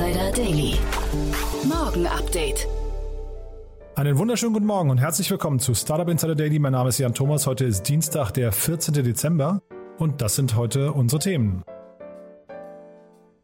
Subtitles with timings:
[0.00, 0.78] Insider Daily.
[1.64, 2.66] Morgen Update.
[3.96, 6.58] Einen wunderschönen guten Morgen und herzlich willkommen zu Startup Insider Daily.
[6.58, 7.46] Mein Name ist Jan Thomas.
[7.46, 8.94] Heute ist Dienstag, der 14.
[8.94, 9.60] Dezember
[9.98, 11.64] und das sind heute unsere Themen.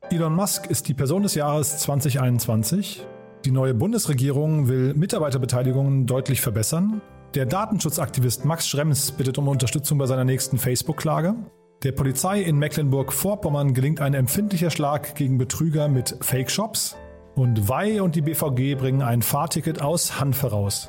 [0.09, 3.07] Elon Musk ist die Person des Jahres 2021.
[3.45, 7.03] Die neue Bundesregierung will Mitarbeiterbeteiligungen deutlich verbessern.
[7.35, 11.35] Der Datenschutzaktivist Max Schrems bittet um Unterstützung bei seiner nächsten Facebook-Klage.
[11.83, 16.97] Der Polizei in Mecklenburg-Vorpommern gelingt ein empfindlicher Schlag gegen Betrüger mit Fake-Shops.
[17.35, 20.89] Und Wei und die BVG bringen ein Fahrticket aus Hanf heraus.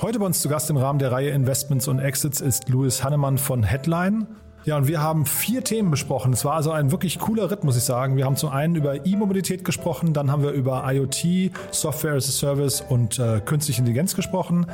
[0.00, 3.36] Heute bei uns zu Gast im Rahmen der Reihe Investments und Exits ist Louis Hannemann
[3.36, 4.26] von Headline.
[4.64, 6.32] Ja, und wir haben vier Themen besprochen.
[6.32, 8.16] Es war also ein wirklich cooler Ritt, muss ich sagen.
[8.16, 12.32] Wir haben zum einen über E-Mobilität gesprochen, dann haben wir über IoT, Software as a
[12.32, 14.66] Service und äh, künstliche Intelligenz gesprochen.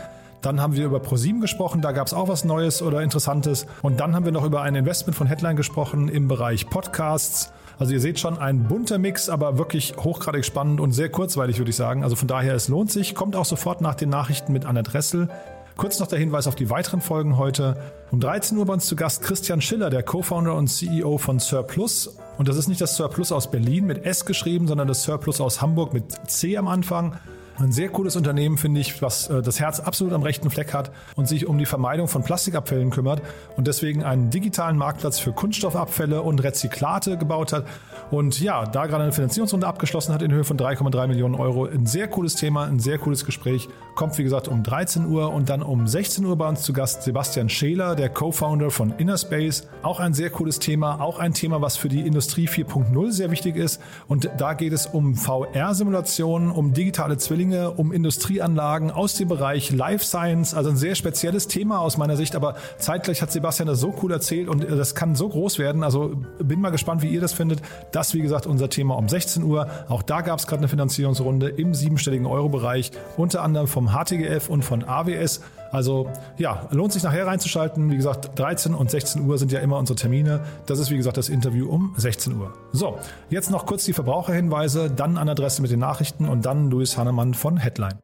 [0.45, 3.67] Dann haben wir über ProSieben gesprochen, da gab es auch was Neues oder Interessantes.
[3.81, 7.51] Und dann haben wir noch über ein Investment von Headline gesprochen im Bereich Podcasts.
[7.79, 11.71] Also ihr seht schon, ein bunter Mix, aber wirklich hochgradig spannend und sehr kurzweilig, würde
[11.71, 12.05] ich sagen.
[12.05, 13.15] Also von daher, es lohnt sich.
[13.15, 15.31] Kommt auch sofort nach den Nachrichten mit Anna Dressel.
[15.79, 17.79] Kurz noch der Hinweis auf die weiteren Folgen heute.
[18.11, 22.19] Um 13 Uhr bei uns zu Gast Christian Schiller, der Co-Founder und CEO von Surplus.
[22.37, 25.63] Und das ist nicht das Surplus aus Berlin mit S geschrieben, sondern das Surplus aus
[25.63, 27.17] Hamburg mit C am Anfang.
[27.57, 30.91] Ein sehr cooles Unternehmen, finde ich, was äh, das Herz absolut am rechten Fleck hat
[31.15, 33.23] und sich um die Vermeidung von Plastikabfällen kümmert
[33.57, 37.65] und deswegen einen digitalen Marktplatz für Kunststoffabfälle und Rezyklate gebaut hat.
[38.11, 41.67] Und ja, da gerade eine Finanzierungsrunde abgeschlossen hat in Höhe von 3,3 Millionen Euro.
[41.67, 43.69] Ein sehr cooles Thema, ein sehr cooles Gespräch.
[43.95, 47.05] Kommt, wie gesagt, um 13 Uhr und dann um 16 Uhr bei uns zu Gast
[47.05, 49.69] Sebastian Scheler, der Co-Founder von Innerspace.
[49.83, 53.55] Auch ein sehr cooles Thema, auch ein Thema, was für die Industrie 4.0 sehr wichtig
[53.55, 53.81] ist.
[54.09, 60.05] Und da geht es um VR-Simulationen, um digitale Zwillinge, um Industrieanlagen aus dem Bereich Life
[60.05, 60.55] Science.
[60.55, 64.13] Also ein sehr spezielles Thema aus meiner Sicht, aber zeitgleich hat Sebastian das so cool
[64.13, 65.83] erzählt und das kann so groß werden.
[65.85, 67.61] Also bin mal gespannt, wie ihr das findet.
[67.93, 69.69] Das, wie gesagt, unser Thema um 16 Uhr.
[69.89, 74.65] Auch da gab es gerade eine Finanzierungsrunde im siebenstelligen Euro-Bereich, unter anderem vom HTGF und
[74.65, 75.41] von AWS.
[75.75, 76.09] Also
[76.39, 77.91] ja, lohnt sich nachher reinzuschalten.
[77.91, 80.45] Wie gesagt, 13 und 16 Uhr sind ja immer unsere Termine.
[80.67, 82.55] Das ist wie gesagt das Interview um 16 Uhr.
[82.71, 82.99] So,
[83.29, 87.35] jetzt noch kurz die Verbraucherhinweise, dann an Adresse mit den Nachrichten und dann Luis Hannemann
[87.35, 87.99] von Headline.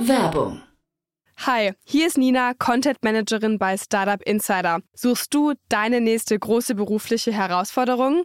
[0.00, 0.60] Werbung.
[1.44, 4.80] Hi, hier ist Nina, Content Managerin bei Startup Insider.
[4.94, 8.24] Suchst du deine nächste große berufliche Herausforderung?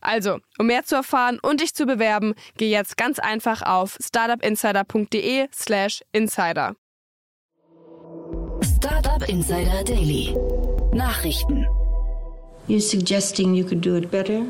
[0.00, 6.02] Also, um mehr zu erfahren und dich zu bewerben, geh jetzt ganz einfach auf startupinsider.de/slash
[6.12, 6.76] insider.
[8.62, 10.36] Startup Insider Daily.
[10.92, 11.66] Nachrichten.
[12.68, 14.42] You suggesting you could do it better?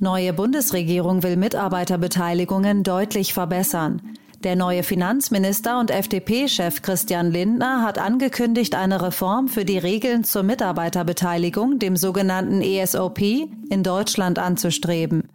[0.00, 4.16] Neue Bundesregierung will Mitarbeiterbeteiligungen deutlich verbessern.
[4.42, 10.42] Der neue Finanzminister und FDP-Chef Christian Lindner hat angekündigt, eine Reform für die Regeln zur
[10.42, 15.28] Mitarbeiterbeteiligung, dem sogenannten ESOP, in Deutschland anzustreben.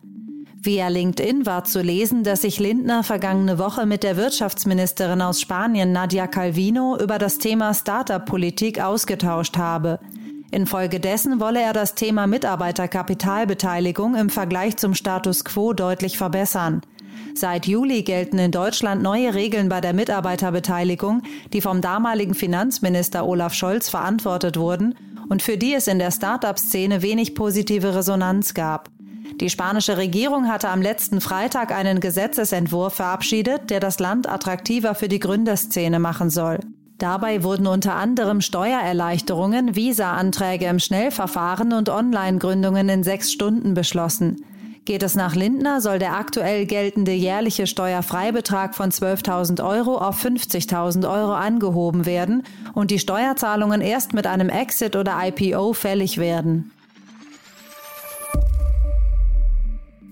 [0.62, 5.94] Via LinkedIn war zu lesen, dass sich Lindner vergangene Woche mit der Wirtschaftsministerin aus Spanien
[5.94, 10.02] Nadia Calvino über das Thema Startup-Politik ausgetauscht habe.
[10.52, 16.82] Infolgedessen wolle er das Thema Mitarbeiterkapitalbeteiligung im Vergleich zum Status quo deutlich verbessern.
[17.38, 21.22] Seit Juli gelten in Deutschland neue Regeln bei der Mitarbeiterbeteiligung,
[21.54, 24.96] die vom damaligen Finanzminister Olaf Scholz verantwortet wurden
[25.30, 28.90] und für die es in der Start-up-Szene wenig positive Resonanz gab.
[29.40, 35.08] Die spanische Regierung hatte am letzten Freitag einen Gesetzesentwurf verabschiedet, der das Land attraktiver für
[35.08, 36.62] die Gründerszene machen soll.
[36.98, 44.44] Dabei wurden unter anderem Steuererleichterungen, Visa-Anträge im Schnellverfahren und Online-Gründungen in sechs Stunden beschlossen.
[44.88, 51.06] Geht es nach Lindner, soll der aktuell geltende jährliche Steuerfreibetrag von 12.000 Euro auf 50.000
[51.12, 52.44] Euro angehoben werden
[52.74, 56.72] und die Steuerzahlungen erst mit einem Exit oder IPO fällig werden.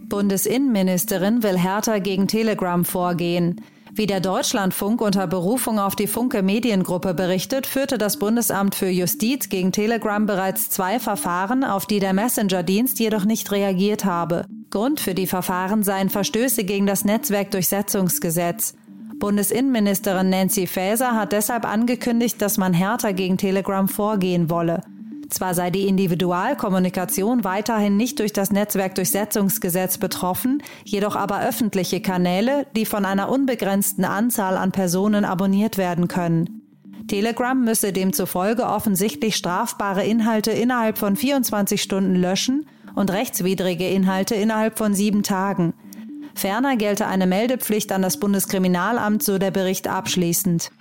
[0.09, 3.61] Bundesinnenministerin will härter gegen Telegram vorgehen.
[3.97, 9.47] Wie der Deutschlandfunk unter Berufung auf die Funke Mediengruppe berichtet, führte das Bundesamt für Justiz
[9.47, 14.47] gegen Telegram bereits zwei Verfahren, auf die der Messenger-Dienst jedoch nicht reagiert habe.
[14.69, 18.73] Grund für die Verfahren seien Verstöße gegen das Netzwerkdurchsetzungsgesetz.
[19.17, 24.81] Bundesinnenministerin Nancy Faeser hat deshalb angekündigt, dass man härter gegen Telegram vorgehen wolle.
[25.29, 32.85] Zwar sei die Individualkommunikation weiterhin nicht durch das Netzwerkdurchsetzungsgesetz betroffen, jedoch aber öffentliche Kanäle, die
[32.85, 36.61] von einer unbegrenzten Anzahl an Personen abonniert werden können.
[37.07, 44.77] Telegram müsse demzufolge offensichtlich strafbare Inhalte innerhalb von 24 Stunden löschen und rechtswidrige Inhalte innerhalb
[44.77, 45.73] von sieben Tagen.
[46.33, 50.71] Ferner gelte eine Meldepflicht an das Bundeskriminalamt, so der Bericht abschließend.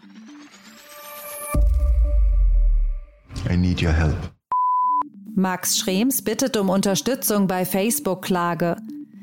[3.51, 4.34] I need your help.
[5.37, 8.77] Max Schrems bittet um Unterstützung bei Facebook-Klage.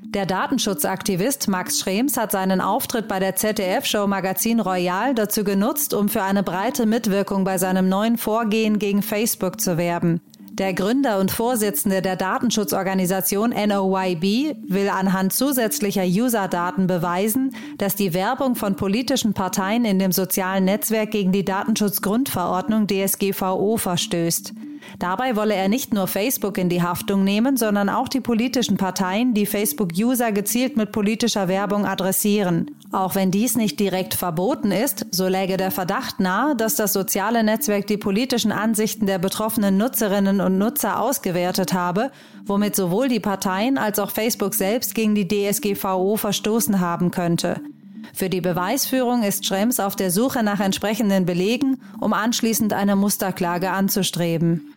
[0.10, 6.10] Der Datenschutzaktivist Max Schrems hat seinen Auftritt bei der ZDF-Show Magazin Royal dazu genutzt, um
[6.10, 10.20] für eine breite Mitwirkung bei seinem neuen Vorgehen gegen Facebook zu werben.
[10.52, 18.56] Der Gründer und Vorsitzende der Datenschutzorganisation NOYB will anhand zusätzlicher User-Daten beweisen, dass die Werbung
[18.56, 24.52] von politischen Parteien in dem sozialen Netzwerk gegen die Datenschutzgrundverordnung DSGVO verstößt.
[25.00, 29.34] Dabei wolle er nicht nur Facebook in die Haftung nehmen, sondern auch die politischen Parteien,
[29.34, 32.72] die Facebook-User gezielt mit politischer Werbung adressieren.
[32.92, 37.44] Auch wenn dies nicht direkt verboten ist, so läge der Verdacht nahe, dass das soziale
[37.44, 42.12] Netzwerk die politischen Ansichten der betroffenen Nutzerinnen und Nutzer ausgewertet habe,
[42.46, 47.62] womit sowohl die Parteien als auch Facebook selbst gegen die DSGVO verstoßen haben könnte.
[48.14, 53.72] Für die Beweisführung ist Schrems auf der Suche nach entsprechenden Belegen, um anschließend eine Musterklage
[53.72, 54.74] anzustreben.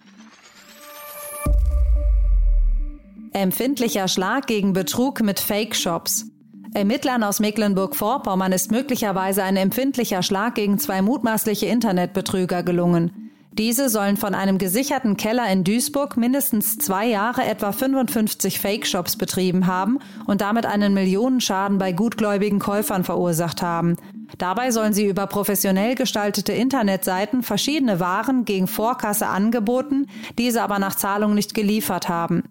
[3.32, 6.26] Empfindlicher Schlag gegen Betrug mit Fake-Shops.
[6.72, 13.23] Ermittlern aus Mecklenburg-Vorpommern ist möglicherweise ein empfindlicher Schlag gegen zwei mutmaßliche Internetbetrüger gelungen.
[13.56, 19.68] Diese sollen von einem gesicherten Keller in Duisburg mindestens zwei Jahre etwa 55 Fake-Shops betrieben
[19.68, 23.96] haben und damit einen Millionenschaden bei gutgläubigen Käufern verursacht haben.
[24.38, 30.96] Dabei sollen sie über professionell gestaltete Internetseiten verschiedene Waren gegen Vorkasse angeboten, diese aber nach
[30.96, 32.42] Zahlung nicht geliefert haben.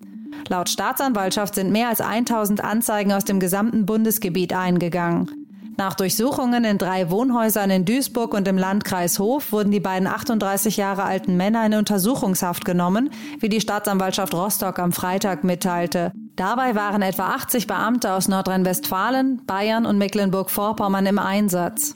[0.48, 5.43] Laut Staatsanwaltschaft sind mehr als 1000 Anzeigen aus dem gesamten Bundesgebiet eingegangen.
[5.76, 10.78] Nach Durchsuchungen in drei Wohnhäusern in Duisburg und im Landkreis Hof wurden die beiden 38
[10.78, 13.10] Jahre alten Männer in Untersuchungshaft genommen,
[13.40, 16.12] wie die Staatsanwaltschaft Rostock am Freitag mitteilte.
[16.36, 21.96] Dabei waren etwa 80 Beamte aus Nordrhein-Westfalen, Bayern und Mecklenburg-Vorpommern im Einsatz.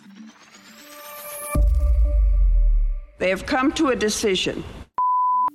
[3.20, 4.64] They have come to a decision.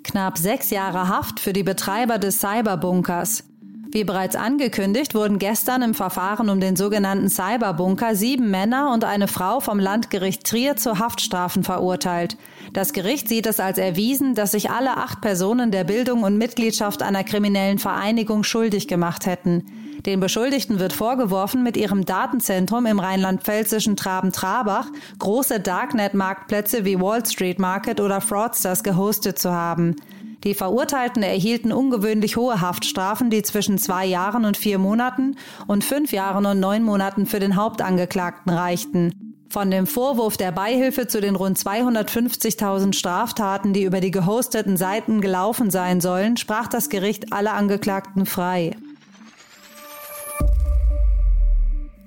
[0.04, 3.44] Knapp sechs Jahre Haft für die Betreiber des Cyberbunkers.
[3.92, 9.28] Wie bereits angekündigt, wurden gestern im Verfahren um den sogenannten Cyberbunker sieben Männer und eine
[9.28, 12.38] Frau vom Landgericht Trier zu Haftstrafen verurteilt.
[12.72, 17.02] Das Gericht sieht es als erwiesen, dass sich alle acht Personen der Bildung und Mitgliedschaft
[17.02, 19.66] einer kriminellen Vereinigung schuldig gemacht hätten.
[20.06, 24.86] Den Beschuldigten wird vorgeworfen, mit ihrem Datenzentrum im rheinland-pfälzischen Traben-Trabach
[25.18, 29.96] große Darknet-Marktplätze wie Wall Street Market oder Fraudsters gehostet zu haben.
[30.44, 35.36] Die Verurteilten erhielten ungewöhnlich hohe Haftstrafen, die zwischen zwei Jahren und vier Monaten
[35.68, 39.36] und fünf Jahren und neun Monaten für den Hauptangeklagten reichten.
[39.48, 45.20] Von dem Vorwurf der Beihilfe zu den rund 250.000 Straftaten, die über die gehosteten Seiten
[45.20, 48.74] gelaufen sein sollen, sprach das Gericht alle Angeklagten frei.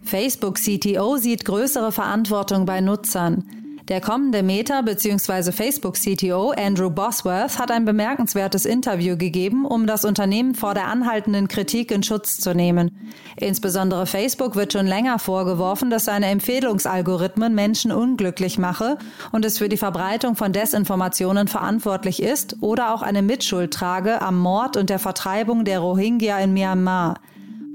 [0.03, 3.64] Facebook CTO sieht größere Verantwortung bei Nutzern.
[3.87, 5.51] Der kommende Meta- bzw.
[5.51, 11.91] Facebook-CTO Andrew Bosworth hat ein bemerkenswertes Interview gegeben, um das Unternehmen vor der anhaltenden Kritik
[11.91, 12.89] in Schutz zu nehmen.
[13.37, 18.97] Insbesondere Facebook wird schon länger vorgeworfen, dass seine Empfehlungsalgorithmen Menschen unglücklich mache
[19.31, 24.39] und es für die Verbreitung von Desinformationen verantwortlich ist oder auch eine Mitschuld trage am
[24.39, 27.19] Mord und der Vertreibung der Rohingya in Myanmar.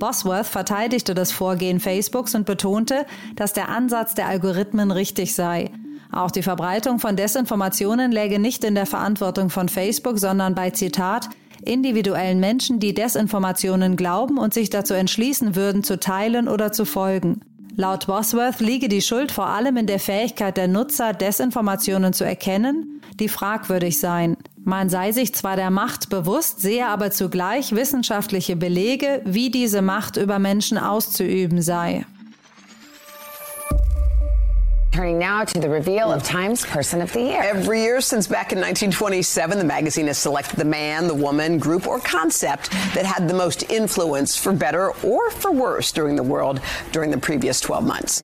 [0.00, 5.70] Bosworth verteidigte das Vorgehen Facebooks und betonte, dass der Ansatz der Algorithmen richtig sei.
[6.12, 11.28] Auch die Verbreitung von Desinformationen läge nicht in der Verantwortung von Facebook, sondern bei Zitat
[11.64, 17.42] individuellen Menschen, die Desinformationen glauben und sich dazu entschließen würden, zu teilen oder zu folgen.
[17.76, 23.00] Laut Bosworth liege die Schuld vor allem in der Fähigkeit der Nutzer, Desinformationen zu erkennen,
[23.18, 24.36] die fragwürdig seien.
[24.64, 30.16] Man sei sich zwar der Macht bewusst, sehe aber zugleich wissenschaftliche Belege, wie diese Macht
[30.16, 32.04] über Menschen auszuüben sei.
[34.92, 37.40] Turning now to the reveal of Time's Person of the Year.
[37.42, 41.86] Every year since back in 1927, the magazine has selected the man, the woman, group,
[41.86, 46.60] or concept that had the most influence for better or for worse during the world
[46.90, 48.22] during the previous 12 months.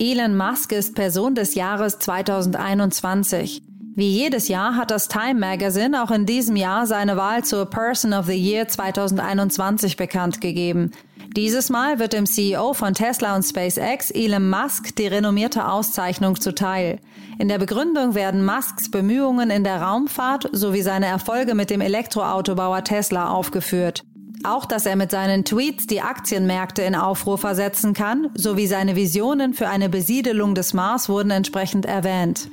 [0.00, 3.60] Elon Musk ist Person des Jahres 2021.
[3.94, 8.12] Wie jedes Jahr hat das Time Magazine auch in diesem Jahr seine Wahl zur Person
[8.12, 10.92] of the Year 2021 bekannt gegeben.
[11.36, 16.98] Dieses Mal wird dem CEO von Tesla und SpaceX, Elon Musk, die renommierte Auszeichnung zuteil.
[17.38, 22.84] In der Begründung werden Musks Bemühungen in der Raumfahrt sowie seine Erfolge mit dem Elektroautobauer
[22.84, 24.02] Tesla aufgeführt.
[24.44, 29.52] Auch, dass er mit seinen Tweets die Aktienmärkte in Aufruhr versetzen kann, sowie seine Visionen
[29.52, 32.48] für eine Besiedelung des Mars wurden entsprechend erwähnt.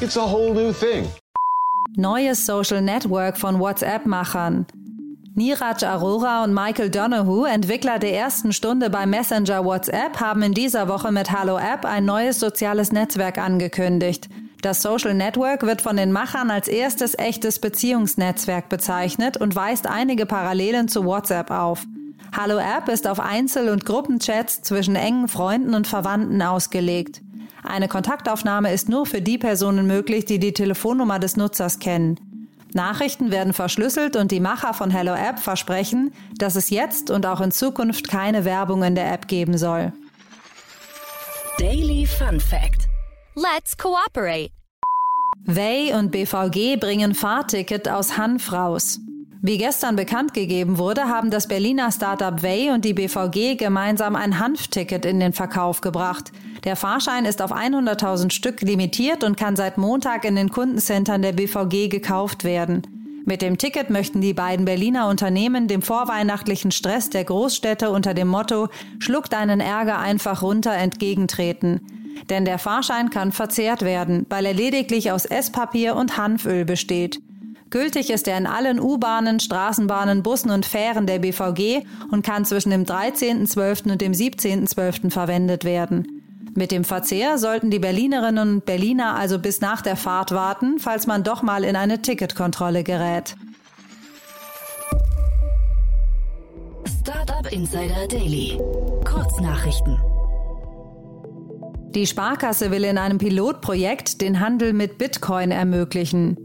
[0.00, 1.06] It's a whole new thing.
[1.94, 4.64] Neues Social Network von WhatsApp-Machern.
[5.38, 10.88] Niraj Arora und Michael Donahue, Entwickler der ersten Stunde bei Messenger WhatsApp, haben in dieser
[10.88, 14.30] Woche mit Hallo App ein neues soziales Netzwerk angekündigt.
[14.62, 20.24] Das Social Network wird von den Machern als erstes echtes Beziehungsnetzwerk bezeichnet und weist einige
[20.24, 21.84] Parallelen zu WhatsApp auf.
[22.34, 27.20] Hallo App ist auf Einzel- und Gruppenchats zwischen engen Freunden und Verwandten ausgelegt.
[27.62, 32.25] Eine Kontaktaufnahme ist nur für die Personen möglich, die die Telefonnummer des Nutzers kennen.
[32.76, 37.40] Nachrichten werden verschlüsselt und die Macher von Hello App versprechen, dass es jetzt und auch
[37.40, 39.92] in Zukunft keine Werbung in der App geben soll.
[41.58, 42.86] Daily Fun Fact.
[43.34, 44.50] Let's cooperate.
[45.46, 49.00] Way und BVG bringen Fahrticket aus Hanf raus.
[49.42, 54.38] Wie gestern bekannt gegeben wurde, haben das Berliner Startup Way und die BVG gemeinsam ein
[54.38, 56.32] Hanfticket in den Verkauf gebracht.
[56.64, 61.32] Der Fahrschein ist auf 100.000 Stück limitiert und kann seit Montag in den Kundencentern der
[61.32, 62.82] BVG gekauft werden.
[63.26, 68.28] Mit dem Ticket möchten die beiden Berliner Unternehmen dem vorweihnachtlichen Stress der Großstädte unter dem
[68.28, 68.68] Motto
[69.00, 71.80] Schluck deinen Ärger einfach runter entgegentreten.
[72.30, 77.20] Denn der Fahrschein kann verzehrt werden, weil er lediglich aus Esspapier und Hanföl besteht.
[77.70, 82.70] Gültig ist er in allen U-Bahnen, Straßenbahnen, Bussen und Fähren der BVG und kann zwischen
[82.70, 83.90] dem 13.12.
[83.90, 85.10] und dem 17.12.
[85.10, 86.22] verwendet werden.
[86.54, 91.06] Mit dem Verzehr sollten die Berlinerinnen und Berliner also bis nach der Fahrt warten, falls
[91.06, 93.36] man doch mal in eine Ticketkontrolle gerät.
[97.00, 98.58] Startup Insider Daily.
[99.04, 99.98] Kurznachrichten.
[101.94, 106.36] Die Sparkasse will in einem Pilotprojekt den Handel mit Bitcoin ermöglichen.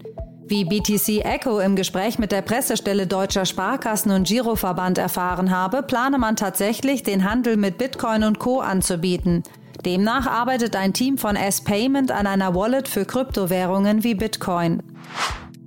[0.52, 6.18] Wie BTC Echo im Gespräch mit der Pressestelle Deutscher Sparkassen und Giroverband erfahren habe, plane
[6.18, 8.60] man tatsächlich, den Handel mit Bitcoin und Co.
[8.60, 9.44] anzubieten.
[9.86, 14.84] Demnach arbeitet ein Team von S-Payment an einer Wallet für Kryptowährungen wie Bitcoin.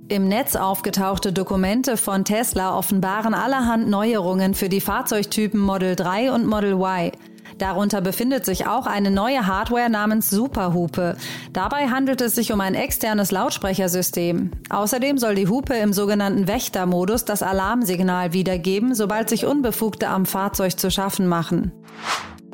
[0.07, 6.45] Im Netz aufgetauchte Dokumente von Tesla offenbaren allerhand Neuerungen für die Fahrzeugtypen Model 3 und
[6.45, 7.11] Model Y.
[7.57, 11.15] Darunter befindet sich auch eine neue Hardware namens Superhupe.
[11.53, 14.51] Dabei handelt es sich um ein externes Lautsprechersystem.
[14.69, 20.77] Außerdem soll die Hupe im sogenannten Wächtermodus das Alarmsignal wiedergeben, sobald sich Unbefugte am Fahrzeug
[20.77, 21.71] zu schaffen machen.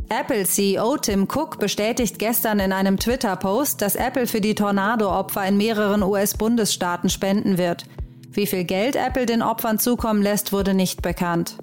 [0.10, 6.04] Apple-CEO Tim Cook bestätigt gestern in einem Twitter-Post, dass Apple für die Tornado-Opfer in mehreren
[6.04, 7.86] US-Bundesstaaten spenden wird.
[8.30, 11.58] Wie viel Geld Apple den Opfern zukommen lässt, wurde nicht bekannt.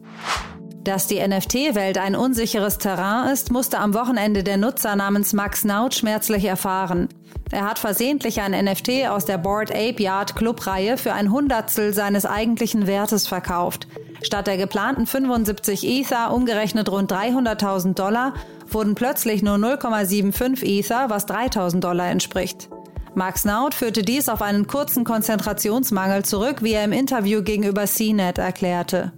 [0.88, 5.94] Dass die NFT-Welt ein unsicheres Terrain ist, musste am Wochenende der Nutzer namens Max Naut
[5.94, 7.10] schmerzlich erfahren.
[7.50, 12.24] Er hat versehentlich ein NFT aus der Board Ape Yard Club-Reihe für ein Hundertstel seines
[12.24, 13.86] eigentlichen Wertes verkauft.
[14.22, 18.32] Statt der geplanten 75 Ether, umgerechnet rund 300.000 Dollar,
[18.66, 22.70] wurden plötzlich nur 0,75 Ether, was 3.000 Dollar entspricht.
[23.14, 28.38] Max Naut führte dies auf einen kurzen Konzentrationsmangel zurück, wie er im Interview gegenüber CNET
[28.38, 29.12] erklärte.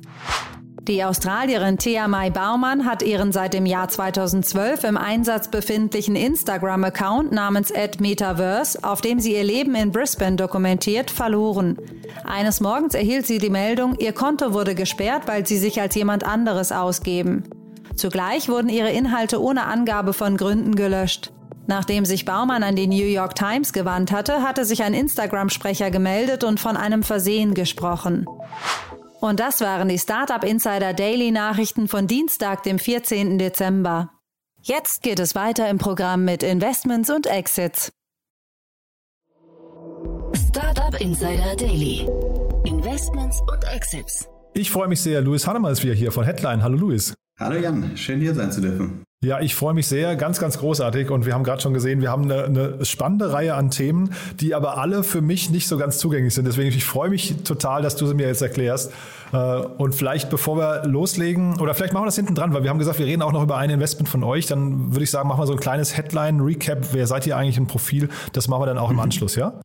[0.89, 7.33] Die Australierin Thea Mai Baumann hat ihren seit dem Jahr 2012 im Einsatz befindlichen Instagram-Account
[7.33, 11.77] namens @metaverse, auf dem sie ihr Leben in Brisbane dokumentiert, verloren.
[12.25, 16.25] Eines Morgens erhielt sie die Meldung, ihr Konto wurde gesperrt, weil sie sich als jemand
[16.25, 17.45] anderes ausgeben.
[17.95, 21.31] Zugleich wurden ihre Inhalte ohne Angabe von Gründen gelöscht.
[21.67, 26.43] Nachdem sich Baumann an die New York Times gewandt hatte, hatte sich ein Instagram-Sprecher gemeldet
[26.43, 28.27] und von einem Versehen gesprochen.
[29.21, 33.39] Und das waren die Startup Insider Daily Nachrichten von Dienstag, dem 14.
[33.39, 34.11] Dezember.
[34.63, 37.93] Jetzt geht es weiter im Programm mit Investments und Exits.
[40.49, 42.09] Startup Insider Daily.
[42.65, 44.27] Investments und Exits.
[44.55, 45.21] Ich freue mich sehr.
[45.21, 46.63] Louis Hannemann ist wieder hier von Headline.
[46.63, 47.15] Hallo Louis.
[47.41, 49.03] Hallo Jan, schön hier sein zu dürfen.
[49.25, 51.11] Ja, ich freue mich sehr, ganz, ganz großartig.
[51.11, 54.55] Und wir haben gerade schon gesehen, wir haben eine, eine, spannende Reihe an Themen, die
[54.55, 56.47] aber alle für mich nicht so ganz zugänglich sind.
[56.47, 58.93] Deswegen ich freue mich total, dass du sie mir jetzt erklärst.
[59.33, 62.69] Äh, und vielleicht, bevor wir loslegen, oder vielleicht machen wir das hinten dran, weil wir
[62.69, 64.45] haben gesagt, wir reden auch noch über ein Investment von euch.
[64.45, 66.93] Dann würde ich sagen, machen wir so ein kleines Headline-Recap.
[66.93, 68.11] Wer seid ihr eigentlich im Profil?
[68.35, 69.61] Das machen wir dann auch im Anschluss, ja?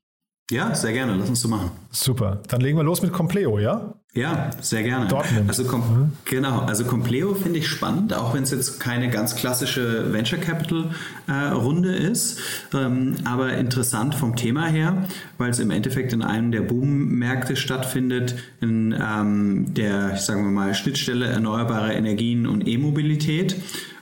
[0.51, 1.15] Ja, sehr gerne.
[1.15, 1.71] Lass uns so machen.
[1.91, 2.41] Super.
[2.47, 3.95] Dann legen wir los mit Compleo, ja?
[4.13, 5.07] Ja, sehr gerne.
[5.07, 5.49] Dortmund.
[5.49, 6.13] Also mhm.
[6.23, 10.91] genau, also Compleo finde ich spannend, auch wenn es jetzt keine ganz klassische Venture Capital
[11.27, 12.39] äh, Runde ist,
[12.73, 15.05] ähm, aber interessant vom Thema her,
[15.37, 20.73] weil es im Endeffekt in einem der Boommärkte stattfindet, in ähm, der, sagen wir mal,
[20.75, 23.57] Schnittstelle erneuerbare Energien und E-Mobilität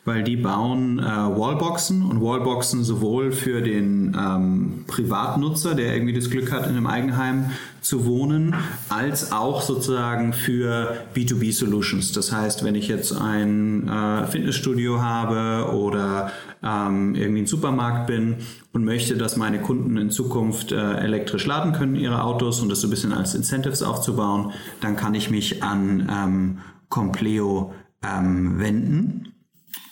[0.05, 6.29] weil die bauen äh, Wallboxen und Wallboxen sowohl für den ähm, Privatnutzer, der irgendwie das
[6.29, 8.55] Glück hat, in einem Eigenheim zu wohnen,
[8.89, 12.11] als auch sozusagen für B2B-Solutions.
[12.11, 16.31] Das heißt, wenn ich jetzt ein äh, Fitnessstudio habe oder
[16.61, 18.37] ähm, irgendwie ein Supermarkt bin
[18.73, 22.81] und möchte, dass meine Kunden in Zukunft äh, elektrisch laden können, ihre Autos und das
[22.81, 26.57] so ein bisschen als Incentives aufzubauen, dann kann ich mich an ähm,
[26.89, 29.32] Compleo ähm, wenden.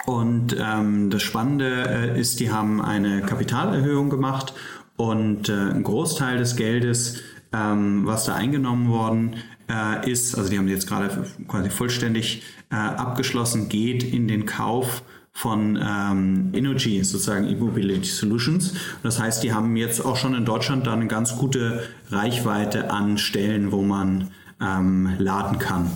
[0.05, 4.53] Und ähm, das Spannende äh, ist, die haben eine Kapitalerhöhung gemacht
[4.97, 7.21] und äh, ein Großteil des Geldes,
[7.53, 9.35] ähm, was da eingenommen worden
[9.69, 15.03] äh, ist, also die haben jetzt gerade quasi vollständig äh, abgeschlossen, geht in den Kauf
[15.33, 18.73] von ähm, Energy, sozusagen E-Mobility Solutions.
[19.01, 23.17] Das heißt, die haben jetzt auch schon in Deutschland da eine ganz gute Reichweite an
[23.17, 24.31] Stellen, wo man
[24.61, 25.91] ähm, laden kann.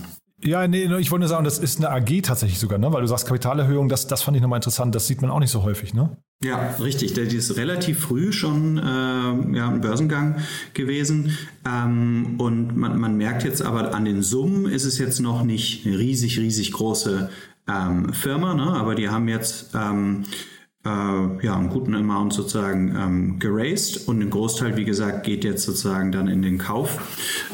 [0.46, 2.92] Ja, nee, ich wollte nur sagen, das ist eine AG tatsächlich sogar, ne?
[2.92, 5.50] weil du sagst Kapitalerhöhung, das, das fand ich nochmal interessant, das sieht man auch nicht
[5.50, 6.16] so häufig, ne?
[6.44, 7.14] Ja, richtig.
[7.14, 10.36] Der ist relativ früh schon äh, ja, ein Börsengang
[10.74, 11.36] gewesen.
[11.66, 15.86] Ähm, und man, man merkt jetzt aber an den Summen ist es jetzt noch nicht
[15.86, 17.30] eine riesig, riesig große
[17.68, 18.66] ähm, Firma, ne?
[18.66, 20.55] aber die haben jetzt ähm, äh,
[20.86, 26.12] ja, einen guten Amount sozusagen ähm, geraced und ein Großteil, wie gesagt, geht jetzt sozusagen
[26.12, 26.98] dann in den Kauf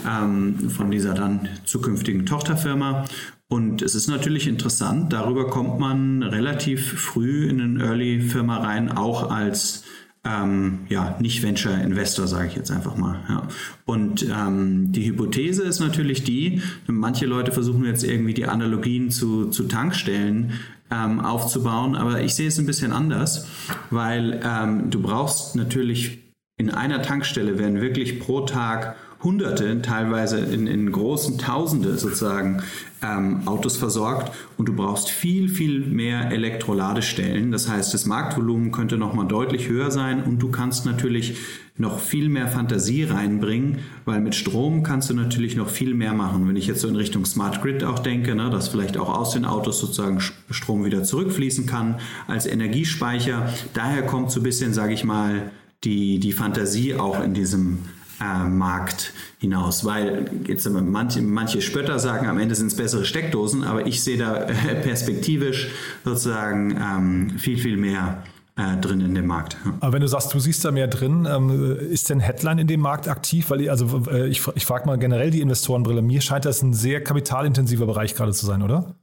[0.08, 3.04] ähm, von dieser dann zukünftigen Tochterfirma.
[3.48, 9.30] Und es ist natürlich interessant, darüber kommt man relativ früh in eine Early-Firma rein, auch
[9.30, 9.84] als
[10.24, 13.20] ähm, ja, nicht Venture Investor, sage ich jetzt einfach mal.
[13.28, 13.48] Ja.
[13.84, 19.46] Und ähm, die Hypothese ist natürlich die, manche Leute versuchen jetzt irgendwie die Analogien zu,
[19.50, 20.52] zu Tankstellen
[20.92, 21.97] ähm, aufzubauen.
[21.97, 23.47] Aber ich sehe es ein bisschen anders,
[23.90, 26.19] weil ähm, du brauchst natürlich
[26.58, 32.62] in einer Tankstelle werden wirklich pro Tag Hunderte, teilweise in, in großen Tausende sozusagen
[33.02, 37.50] ähm, Autos versorgt und du brauchst viel, viel mehr Elektroladestellen.
[37.50, 41.36] Das heißt, das Marktvolumen könnte nochmal deutlich höher sein und du kannst natürlich
[41.76, 46.47] noch viel mehr Fantasie reinbringen, weil mit Strom kannst du natürlich noch viel mehr machen.
[46.47, 49.32] Wenn ich jetzt so in Richtung Smart Grid auch denke, ne, dass vielleicht auch aus
[49.32, 53.52] den Autos sozusagen Strom wieder zurückfließen kann als Energiespeicher.
[53.73, 55.50] Daher kommt so ein bisschen, sage ich mal,
[55.84, 57.78] die, die Fantasie auch in diesem
[58.23, 63.65] äh, Markt hinaus, weil jetzt manche, manche Spötter sagen, am Ende sind es bessere Steckdosen,
[63.65, 65.71] aber ich sehe da äh, perspektivisch
[66.04, 68.23] sozusagen ähm, viel, viel mehr
[68.56, 69.56] äh, drin in dem Markt.
[69.80, 72.80] Aber wenn du sagst, du siehst da mehr drin, ähm, ist denn Headline in dem
[72.80, 73.50] Markt aktiv?
[73.50, 76.02] Weil also äh, ich, ich frage mal generell die Investorenbrille.
[76.02, 78.95] Mir scheint das ein sehr kapitalintensiver Bereich gerade zu sein, oder?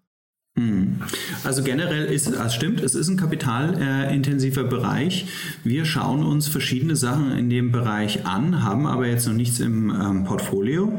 [0.57, 0.95] Hm.
[1.43, 5.25] Also generell ist es, also stimmt, es ist ein kapitalintensiver Bereich.
[5.63, 9.89] Wir schauen uns verschiedene Sachen in dem Bereich an, haben aber jetzt noch nichts im
[9.89, 10.91] ähm, Portfolio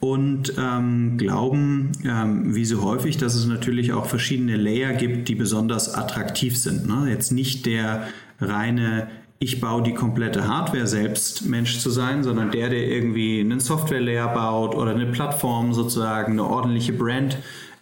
[0.00, 5.34] und ähm, glauben, ähm, wie so häufig, dass es natürlich auch verschiedene Layer gibt, die
[5.34, 6.86] besonders attraktiv sind.
[6.86, 7.10] Ne?
[7.10, 8.08] Jetzt nicht der
[8.40, 9.08] reine
[9.44, 14.28] ich baue die komplette Hardware selbst Mensch zu sein, sondern der, der irgendwie einen Software-Layer
[14.28, 17.36] baut oder eine Plattform sozusagen, eine ordentliche Brand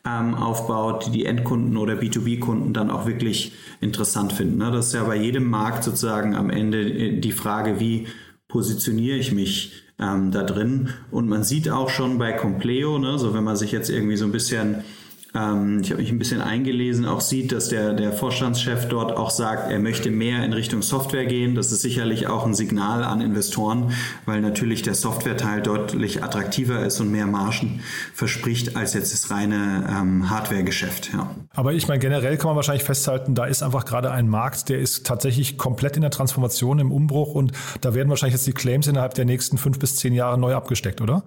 [0.04, 4.58] ähm, aufbaut, die die Endkunden oder B2B-Kunden dann auch wirklich interessant finden.
[4.58, 4.70] Ne?
[4.72, 8.08] Das ist ja bei jedem Markt sozusagen am Ende äh, die Frage, wie
[8.48, 10.90] positioniere ich mich ähm, da drin.
[11.10, 14.24] Und man sieht auch schon bei Compleo, ne, so wenn man sich jetzt irgendwie so
[14.24, 14.82] ein bisschen
[15.34, 19.30] ähm, ich habe mich ein bisschen eingelesen, auch sieht, dass der, der Vorstandschef dort auch
[19.30, 21.54] sagt, er möchte mehr in Richtung Software gehen.
[21.54, 23.92] Das ist sicherlich auch ein Signal an Investoren,
[24.26, 27.80] weil natürlich der Software-Teil deutlich attraktiver ist und mehr Margen
[28.12, 31.10] verspricht als jetzt das reine ähm, Hardware-Geschäft.
[31.14, 31.34] Ja.
[31.54, 34.80] Aber ich meine, generell kann man wahrscheinlich festhalten, da ist einfach gerade ein Markt, der
[34.80, 38.86] ist tatsächlich komplett in der Transformation, im Umbruch und da werden wahrscheinlich jetzt die Claims
[38.86, 41.22] innerhalb der nächsten fünf bis zehn Jahre neu abgesteckt, oder?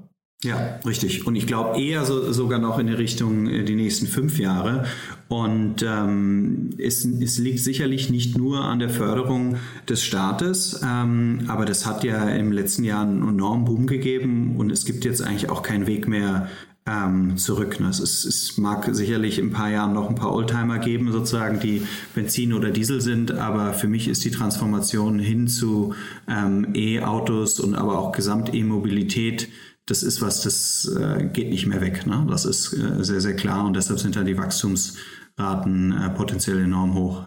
[0.45, 1.25] Ja, richtig.
[1.25, 4.85] Und ich glaube eher so, sogar noch in die Richtung äh, die nächsten fünf Jahre.
[5.27, 9.57] Und ähm, es, es liegt sicherlich nicht nur an der Förderung
[9.89, 14.71] des Staates, ähm, aber das hat ja im letzten Jahr einen enormen Boom gegeben und
[14.71, 16.47] es gibt jetzt eigentlich auch keinen Weg mehr
[16.85, 17.79] ähm, zurück.
[17.79, 17.89] Ne?
[17.89, 21.59] Es, ist, es mag sicherlich in ein paar Jahren noch ein paar Oldtimer geben, sozusagen,
[21.59, 21.81] die
[22.13, 25.95] Benzin oder Diesel sind, aber für mich ist die Transformation hin zu
[26.27, 29.49] ähm, E-Autos und aber auch Gesamt-E-Mobilität
[29.85, 32.05] das ist was, das äh, geht nicht mehr weg.
[32.07, 32.25] Ne?
[32.29, 36.95] Das ist äh, sehr, sehr klar und deshalb sind da die Wachstumsraten äh, potenziell enorm
[36.95, 37.25] hoch.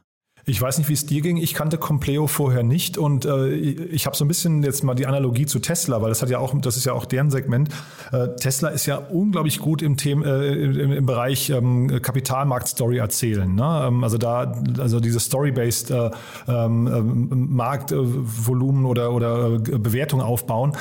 [0.48, 1.36] Ich weiß nicht, wie es dir ging.
[1.36, 5.06] Ich kannte Compleo vorher nicht und äh, ich habe so ein bisschen jetzt mal die
[5.06, 7.68] Analogie zu Tesla, weil das hat ja auch, das ist ja auch deren Segment.
[8.12, 13.54] Äh, Tesla ist ja unglaublich gut im Thema, äh, im, im, Bereich ähm, Kapitalmarkt-Story erzählen.
[13.54, 13.84] Ne?
[13.88, 16.10] Ähm, also da, also diese Story-based äh,
[16.48, 20.72] ähm, ähm Marktvolumen oder oder äh, Bewertung aufbauen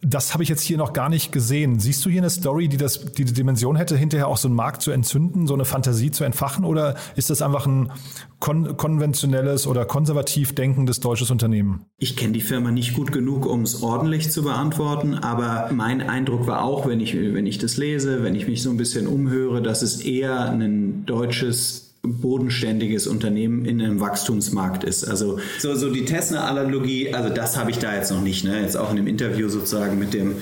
[0.00, 1.80] das habe ich jetzt hier noch gar nicht gesehen.
[1.80, 4.54] Siehst du hier eine Story, die das, die, die Dimension hätte, hinterher auch so einen
[4.54, 6.64] Markt zu entzünden, so eine Fantasie zu entfachen?
[6.64, 7.90] Oder ist das einfach ein
[8.38, 11.86] kon konventionelles oder konservativ denkendes deutsches Unternehmen?
[11.98, 16.46] Ich kenne die Firma nicht gut genug, um es ordentlich zu beantworten, aber mein Eindruck
[16.46, 19.62] war auch, wenn ich, wenn ich das lese, wenn ich mich so ein bisschen umhöre,
[19.62, 25.04] dass es eher ein deutsches bodenständiges Unternehmen in einem Wachstumsmarkt ist.
[25.04, 28.44] Also so, so die Tesla-Analogie, also das habe ich da jetzt noch nicht.
[28.44, 28.60] Ne?
[28.60, 30.36] Jetzt auch in dem Interview sozusagen mit dem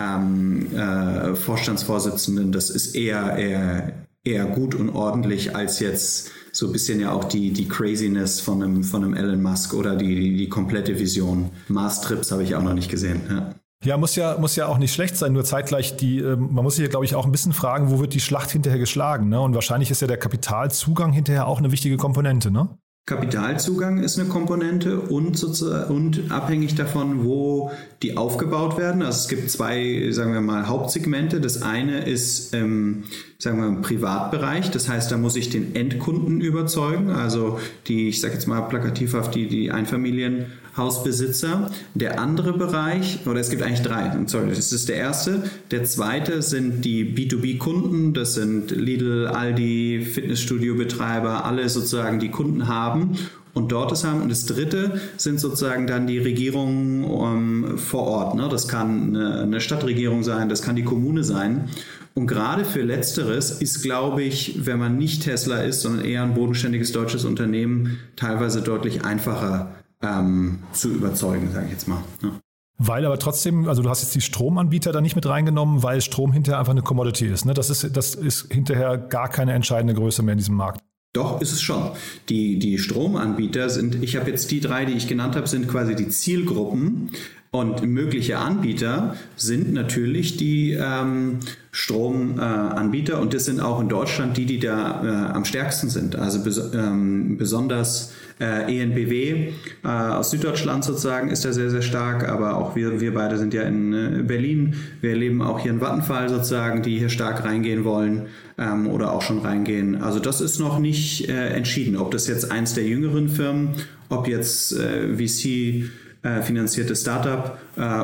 [0.00, 3.92] ähm, äh, Vorstandsvorsitzenden, das ist eher, eher,
[4.24, 8.62] eher gut und ordentlich als jetzt so ein bisschen ja auch die, die Craziness von
[8.62, 11.50] einem, von einem Elon Musk oder die, die, die komplette Vision.
[11.68, 13.20] Mars-Trips habe ich auch noch nicht gesehen.
[13.28, 13.54] Ja.
[13.84, 16.76] Ja, muss ja, muss ja auch nicht schlecht sein, nur zeitgleich die, ähm, man muss
[16.76, 19.40] sich ja, glaube ich, auch ein bisschen fragen, wo wird die Schlacht hinterher geschlagen, ne?
[19.40, 22.70] Und wahrscheinlich ist ja der Kapitalzugang hinterher auch eine wichtige Komponente, ne?
[23.08, 25.40] Kapitalzugang ist eine Komponente und,
[25.88, 27.70] und abhängig davon, wo
[28.02, 29.00] die aufgebaut werden.
[29.02, 31.40] Also es gibt zwei, sagen wir mal, Hauptsegmente.
[31.40, 33.04] Das eine ist, ähm,
[33.38, 34.72] sagen wir, im Privatbereich.
[34.72, 37.10] Das heißt, da muss ich den Endkunden überzeugen.
[37.10, 41.70] Also die, ich sage jetzt mal plakativhaft, die, die Einfamilien Hausbesitzer.
[41.94, 45.42] Der andere Bereich, oder es gibt eigentlich drei, sorry, das ist der erste.
[45.70, 53.16] Der zweite sind die B2B-Kunden, das sind Lidl, Aldi, Fitnessstudio-Betreiber, alle sozusagen, die Kunden haben
[53.54, 54.22] und dort es haben.
[54.22, 58.34] Und das dritte sind sozusagen dann die Regierungen ähm, vor Ort.
[58.34, 58.48] Ne?
[58.50, 61.68] Das kann eine, eine Stadtregierung sein, das kann die Kommune sein.
[62.14, 66.34] Und gerade für Letzteres ist, glaube ich, wenn man nicht Tesla ist, sondern eher ein
[66.34, 69.74] bodenständiges deutsches Unternehmen, teilweise deutlich einfacher
[70.06, 72.02] ähm, zu überzeugen, sage ich jetzt mal.
[72.22, 72.30] Ja.
[72.78, 76.32] Weil aber trotzdem, also du hast jetzt die Stromanbieter da nicht mit reingenommen, weil Strom
[76.32, 77.46] hinterher einfach eine Commodity ist.
[77.46, 77.54] Ne?
[77.54, 80.82] Das, ist das ist hinterher gar keine entscheidende Größe mehr in diesem Markt.
[81.14, 81.92] Doch, ist es schon.
[82.28, 85.96] Die, die Stromanbieter sind, ich habe jetzt die drei, die ich genannt habe, sind quasi
[85.96, 87.10] die Zielgruppen.
[87.50, 91.38] Und mögliche Anbieter sind natürlich die ähm,
[91.70, 96.16] Stromanbieter äh, und das sind auch in Deutschland die, die da äh, am stärksten sind.
[96.16, 99.48] Also bes ähm, besonders äh, ENBW
[99.82, 103.54] äh, aus Süddeutschland sozusagen ist da sehr, sehr stark, aber auch wir, wir beide sind
[103.54, 104.74] ja in äh, Berlin.
[105.00, 108.26] Wir erleben auch hier in Vattenfall sozusagen, die hier stark reingehen wollen
[108.58, 110.02] ähm, oder auch schon reingehen.
[110.02, 113.70] Also das ist noch nicht äh, entschieden, ob das jetzt eins der jüngeren Firmen,
[114.10, 115.90] ob jetzt äh, VC
[116.22, 117.58] äh, finanziertes Startup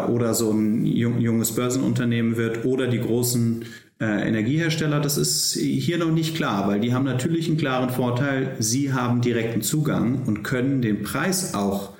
[0.08, 3.64] oder so ein junges Börsenunternehmen wird oder die großen
[4.04, 8.92] Energiehersteller, das ist hier noch nicht klar, weil die haben natürlich einen klaren Vorteil, sie
[8.92, 11.92] haben direkten Zugang und können den Preis auch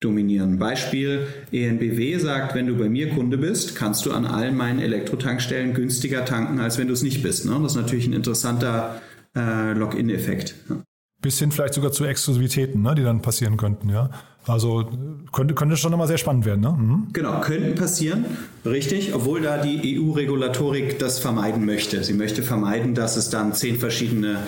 [0.00, 0.58] dominieren.
[0.58, 5.74] Beispiel ENBW sagt, wenn du bei mir Kunde bist, kannst du an allen meinen Elektrotankstellen
[5.74, 7.46] günstiger tanken, als wenn du es nicht bist.
[7.46, 7.58] Ne?
[7.62, 9.00] Das ist natürlich ein interessanter
[9.34, 10.54] äh, Login-Effekt.
[10.68, 10.76] Ja.
[11.20, 14.10] Bis hin vielleicht sogar zu Exklusivitäten, ne, die dann passieren könnten, ja.
[14.48, 14.88] Also
[15.32, 16.76] könnte, könnte schon nochmal sehr spannend werden, ne?
[16.78, 17.08] Mhm.
[17.12, 18.24] Genau, könnten passieren,
[18.64, 22.02] richtig, obwohl da die EU-Regulatorik das vermeiden möchte.
[22.02, 24.38] Sie möchte vermeiden, dass es dann zehn verschiedene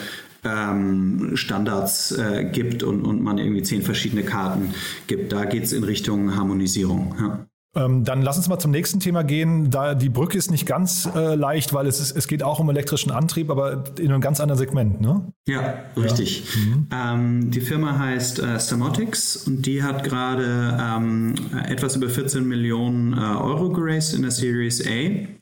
[0.42, 4.74] ähm, Standards äh, gibt und, und man irgendwie zehn verschiedene Karten
[5.06, 5.32] gibt.
[5.32, 7.14] Da geht es in Richtung Harmonisierung.
[7.20, 7.46] Ja.
[7.76, 9.70] Ähm, dann lass uns mal zum nächsten Thema gehen.
[9.70, 12.68] Da die Brücke ist nicht ganz äh, leicht, weil es, ist, es geht auch um
[12.68, 15.32] elektrischen Antrieb, aber in einem ganz anderen Segment, ne?
[15.46, 16.44] Ja, richtig.
[16.54, 16.60] Ja.
[16.60, 16.88] Mhm.
[16.90, 21.34] Ähm, die Firma heißt äh, Stamotics und die hat gerade ähm,
[21.68, 25.39] etwas über 14 Millionen äh, Euro geraced in der Series A.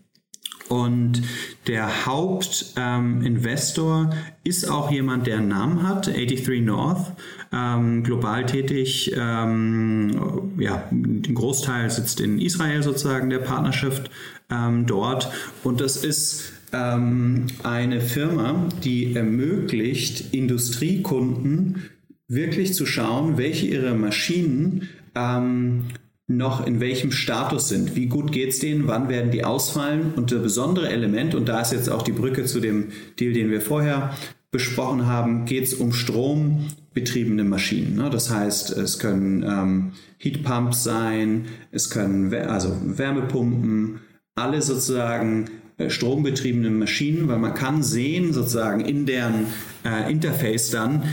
[0.68, 1.22] Und
[1.66, 7.12] der Hauptinvestor ähm, ist auch jemand, der einen Namen hat, 83 North,
[7.52, 9.12] ähm, global tätig.
[9.16, 14.10] Ähm, ja, ein Großteil sitzt in Israel sozusagen, der Partnerschaft
[14.50, 15.30] ähm, dort.
[15.64, 21.82] Und das ist ähm, eine Firma, die ermöglicht, Industriekunden
[22.28, 25.84] wirklich zu schauen, welche ihrer Maschinen ähm,
[26.28, 27.96] noch in welchem Status sind.
[27.96, 28.86] Wie gut geht es denen?
[28.86, 30.12] Wann werden die ausfallen?
[30.14, 32.88] Und das besondere Element, und da ist jetzt auch die Brücke zu dem
[33.18, 34.14] Deal, den wir vorher
[34.50, 37.96] besprochen haben, geht es um strombetriebene Maschinen.
[37.96, 38.10] Ne?
[38.10, 44.00] Das heißt, es können ähm, Heatpumps sein, es können also Wärmepumpen,
[44.34, 45.46] alle sozusagen
[45.78, 49.46] äh, strombetriebenen Maschinen, weil man kann sehen sozusagen in deren
[49.84, 51.04] äh, Interface dann,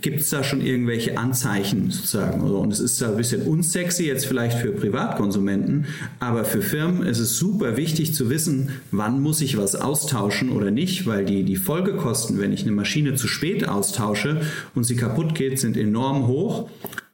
[0.00, 2.40] gibt es da schon irgendwelche Anzeichen sozusagen?
[2.40, 5.86] Und es ist da ein bisschen unsexy jetzt vielleicht für Privatkonsumenten,
[6.18, 10.70] aber für Firmen ist es super wichtig zu wissen, wann muss ich was austauschen oder
[10.70, 14.40] nicht, weil die, die Folgekosten, wenn ich eine Maschine zu spät austausche
[14.74, 16.68] und sie kaputt geht, sind enorm hoch.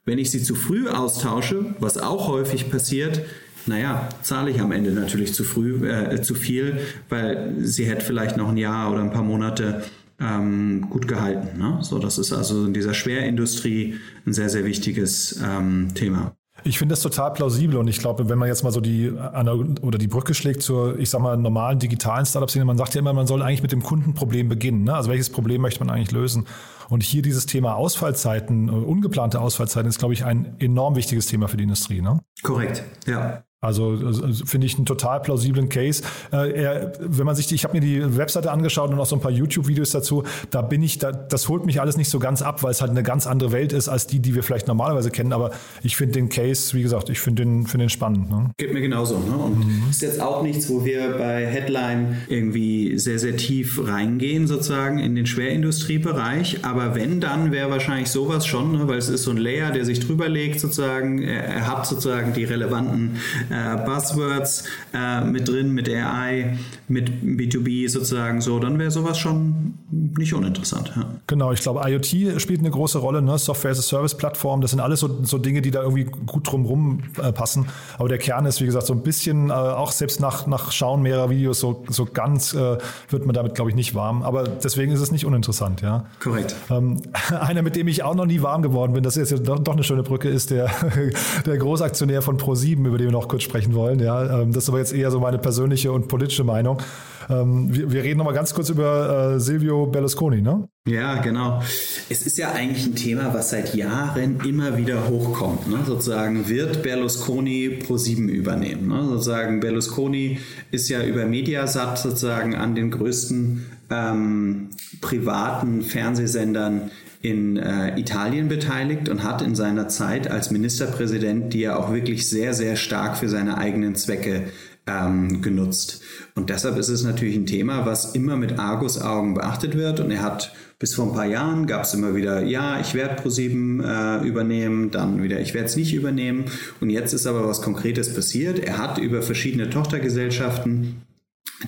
[0.04, 3.22] Wenn ich sie zu früh austausche, was auch häufig passiert,
[3.66, 8.36] naja, zahle ich am Ende natürlich zu früh, äh, zu viel, weil sie hätte vielleicht
[8.36, 9.82] noch ein Jahr oder ein paar Monate
[10.20, 11.58] ähm, gut gehalten.
[11.58, 11.78] Ne?
[11.82, 13.94] So, das ist also in dieser Schwerindustrie
[14.26, 16.36] ein sehr, sehr wichtiges ähm, Thema.
[16.64, 19.98] Ich finde das total plausibel und ich glaube, wenn man jetzt mal so die oder
[19.98, 23.26] die Brücke schlägt zur, ich sag mal, normalen digitalen Startup-Szene, man sagt ja immer, man
[23.26, 24.84] soll eigentlich mit dem Kundenproblem beginnen.
[24.84, 24.94] Ne?
[24.94, 26.46] Also welches Problem möchte man eigentlich lösen?
[26.88, 31.46] Und hier dieses Thema Ausfallzeiten, äh, ungeplante Ausfallzeiten ist, glaube ich, ein enorm wichtiges Thema
[31.46, 32.00] für die Industrie.
[32.00, 32.20] Ne?
[32.42, 33.44] Korrekt, ja.
[33.62, 36.02] Also, also finde ich einen total plausiblen Case.
[36.30, 39.16] Äh, er, wenn man sich, die, ich habe mir die Webseite angeschaut und auch so
[39.16, 40.24] ein paar YouTube-Videos dazu.
[40.50, 42.90] Da bin ich, da, das holt mich alles nicht so ganz ab, weil es halt
[42.90, 45.32] eine ganz andere Welt ist als die, die wir vielleicht normalerweise kennen.
[45.32, 48.28] Aber ich finde den Case, wie gesagt, ich finde den, find den spannend.
[48.28, 48.50] Ne?
[48.58, 49.18] Geht mir genauso.
[49.18, 49.34] Ne?
[49.34, 49.84] Und mhm.
[49.88, 55.14] ist jetzt auch nichts, wo wir bei Headline irgendwie sehr, sehr tief reingehen, sozusagen in
[55.14, 56.62] den Schwerindustriebereich.
[56.66, 58.86] Aber wenn, dann wäre wahrscheinlich sowas schon, ne?
[58.86, 61.22] weil es ist so ein Layer, der sich drüber legt, sozusagen.
[61.22, 63.16] Er, er hat sozusagen die relevanten
[63.50, 69.74] äh, Buzzwords äh, mit drin, mit AI, mit B2B sozusagen so, dann wäre sowas schon
[70.16, 70.92] nicht uninteressant.
[70.96, 71.04] Ja.
[71.26, 73.38] Genau, ich glaube, IoT spielt eine große Rolle, ne?
[73.38, 76.50] Software as a Service Plattform, das sind alles so, so Dinge, die da irgendwie gut
[76.50, 77.68] drumherum äh, passen.
[77.98, 81.02] Aber der Kern ist, wie gesagt, so ein bisschen, äh, auch selbst nach, nach Schauen
[81.02, 82.78] mehrerer Videos, so, so ganz äh,
[83.08, 84.22] wird man damit, glaube ich, nicht warm.
[84.22, 86.06] Aber deswegen ist es nicht uninteressant, ja.
[86.20, 86.54] Korrekt.
[86.70, 87.00] Ähm,
[87.40, 89.72] einer, mit dem ich auch noch nie warm geworden bin, das ist jetzt doch, doch
[89.72, 90.70] eine schöne Brücke, ist der,
[91.46, 94.00] der Großaktionär von Pro7, über den wir noch kurz sprechen wollen.
[94.00, 96.82] Ja, ähm, das ist aber jetzt eher so meine persönliche und politische Meinung.
[97.28, 100.68] Ähm, wir, wir reden noch mal ganz kurz über äh, Silvio Berlusconi, ne?
[100.86, 101.60] Ja, genau.
[102.08, 105.68] Es ist ja eigentlich ein Thema, was seit Jahren immer wieder hochkommt.
[105.68, 105.78] Ne?
[105.84, 108.88] Sozusagen wird Berlusconi Pro7 übernehmen.
[108.88, 109.04] Ne?
[109.08, 110.38] Sozusagen Berlusconi
[110.70, 114.68] ist ja über Mediasat sozusagen an den größten ähm,
[115.00, 121.80] privaten Fernsehsendern in äh, Italien beteiligt und hat in seiner Zeit als Ministerpräsident die er
[121.80, 124.44] auch wirklich sehr, sehr stark für seine eigenen Zwecke
[124.86, 126.00] ähm, genutzt.
[126.34, 130.00] Und deshalb ist es natürlich ein Thema, was immer mit Argus-Augen beachtet wird.
[130.00, 133.20] Und er hat bis vor ein paar Jahren gab es immer wieder, ja, ich werde
[133.20, 136.44] ProSieben äh, übernehmen, dann wieder, ich werde es nicht übernehmen.
[136.80, 138.58] Und jetzt ist aber was Konkretes passiert.
[138.58, 141.02] Er hat über verschiedene Tochtergesellschaften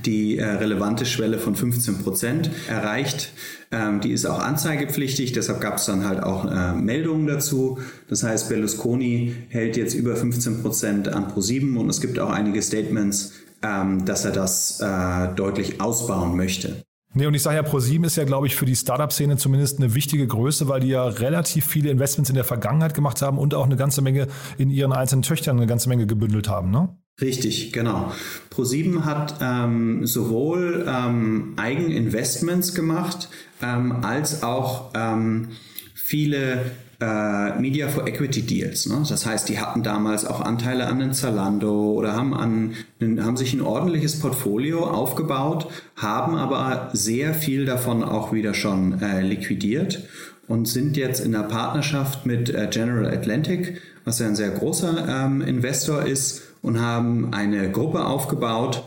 [0.05, 3.33] die äh, relevante Schwelle von 15 Prozent erreicht.
[3.71, 7.79] Ähm, die ist auch anzeigepflichtig, deshalb gab es dann halt auch äh, Meldungen dazu.
[8.09, 12.63] Das heißt, Berlusconi hält jetzt über 15 Prozent an Pro7 und es gibt auch einige
[12.63, 16.83] Statements, ähm, dass er das äh, deutlich ausbauen möchte.
[17.15, 19.95] Nee, und ich sage ja, ProSieben ist ja, glaube ich, für die Startup-Szene zumindest eine
[19.95, 23.65] wichtige Größe, weil die ja relativ viele Investments in der Vergangenheit gemacht haben und auch
[23.65, 26.97] eine ganze Menge in ihren einzelnen Töchtern eine ganze Menge gebündelt haben, ne?
[27.21, 28.13] Richtig, genau.
[28.51, 33.29] ProSieben hat ähm, sowohl ähm, Eigeninvestments gemacht,
[33.61, 35.49] ähm, als auch ähm,
[35.95, 38.87] viele äh, Media for Equity Deals.
[38.87, 39.03] Ne?
[39.09, 43.53] Das heißt, die hatten damals auch Anteile an den Zalando oder haben, an, haben sich
[43.53, 50.05] ein ordentliches Portfolio aufgebaut, haben aber sehr viel davon auch wieder schon äh, liquidiert
[50.47, 55.07] und sind jetzt in der Partnerschaft mit äh, General Atlantic, was ja ein sehr großer
[55.09, 58.85] ähm, Investor ist, und haben eine Gruppe aufgebaut,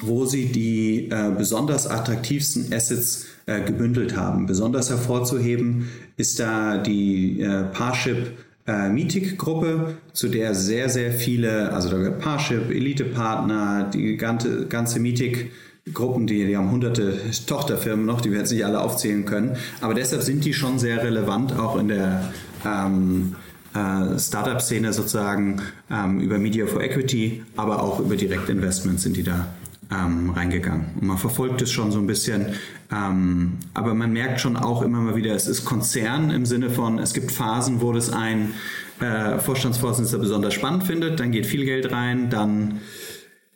[0.00, 4.46] wo sie die äh, besonders attraktivsten Assets äh, gebündelt haben.
[4.46, 11.90] Besonders hervorzuheben ist da die äh, Parship äh, Meetic-Gruppe, zu der sehr, sehr viele, also
[11.90, 15.50] da Parship, Elite-Partner, die ganze, ganze Meetic-
[15.92, 19.56] Gruppen, die, die haben hunderte Tochterfirmen noch, die wir jetzt nicht alle aufzählen können.
[19.80, 22.32] Aber deshalb sind die schon sehr relevant, auch in der
[22.64, 23.34] ähm,
[23.74, 29.48] äh, Startup-Szene sozusagen ähm, über Media for Equity, aber auch über Direktinvestments sind die da
[29.90, 30.86] ähm, reingegangen.
[31.00, 32.46] Und man verfolgt es schon so ein bisschen,
[32.90, 36.98] ähm, aber man merkt schon auch immer mal wieder, es ist Konzern im Sinne von,
[36.98, 38.54] es gibt Phasen, wo das ein
[39.00, 42.80] äh, Vorstandsvorsitzender besonders spannend findet, dann geht viel Geld rein, dann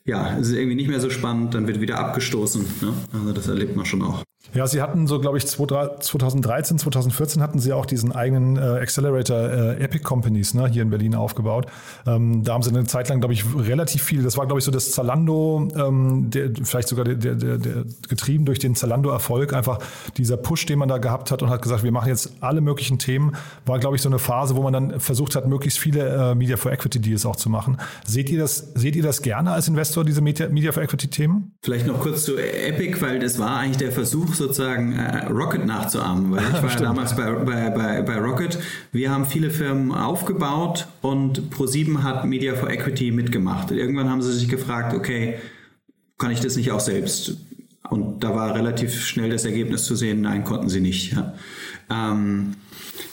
[0.05, 2.65] ja, es ist irgendwie nicht mehr so spannend, dann wird wieder abgestoßen.
[2.81, 2.93] Ne?
[3.13, 4.23] Also das erlebt man schon auch.
[4.57, 9.37] Ja, sie hatten so, glaube ich, 2013, 2014 hatten sie auch diesen eigenen äh, Accelerator
[9.37, 11.67] äh, Epic Companies ne, hier in Berlin aufgebaut.
[12.07, 14.23] Ähm, da haben sie eine Zeit lang, glaube ich, relativ viel.
[14.23, 18.47] Das war, glaube ich, so das Zalando, ähm, der, vielleicht sogar der, der, der, getrieben
[18.47, 19.79] durch den Zalando-Erfolg, einfach
[20.17, 22.99] dieser Push, den man da gehabt hat und hat gesagt, wir machen jetzt alle möglichen
[22.99, 26.35] Themen, war, glaube ich, so eine Phase, wo man dann versucht hat, möglichst viele äh,
[26.35, 27.77] Media for Equity Deals auch zu machen.
[28.07, 31.53] Seht ihr das, seht ihr das gerne als Investor, diese Media, Media for Equity Themen?
[31.63, 36.31] Vielleicht noch kurz zu Epic, weil das war eigentlich der Versuch, sozusagen äh, Rocket nachzuahmen,
[36.31, 38.59] weil ich war ja damals bei, bei, bei, bei Rocket.
[38.93, 43.71] Wir haben viele Firmen aufgebaut und Pro7 hat Media for Equity mitgemacht.
[43.71, 45.39] Irgendwann haben sie sich gefragt, okay,
[46.19, 47.37] kann ich das nicht auch selbst?
[47.91, 51.13] Und da war relativ schnell das Ergebnis zu sehen, nein, konnten sie nicht.
[51.13, 51.35] Ja.
[51.91, 52.55] Ähm,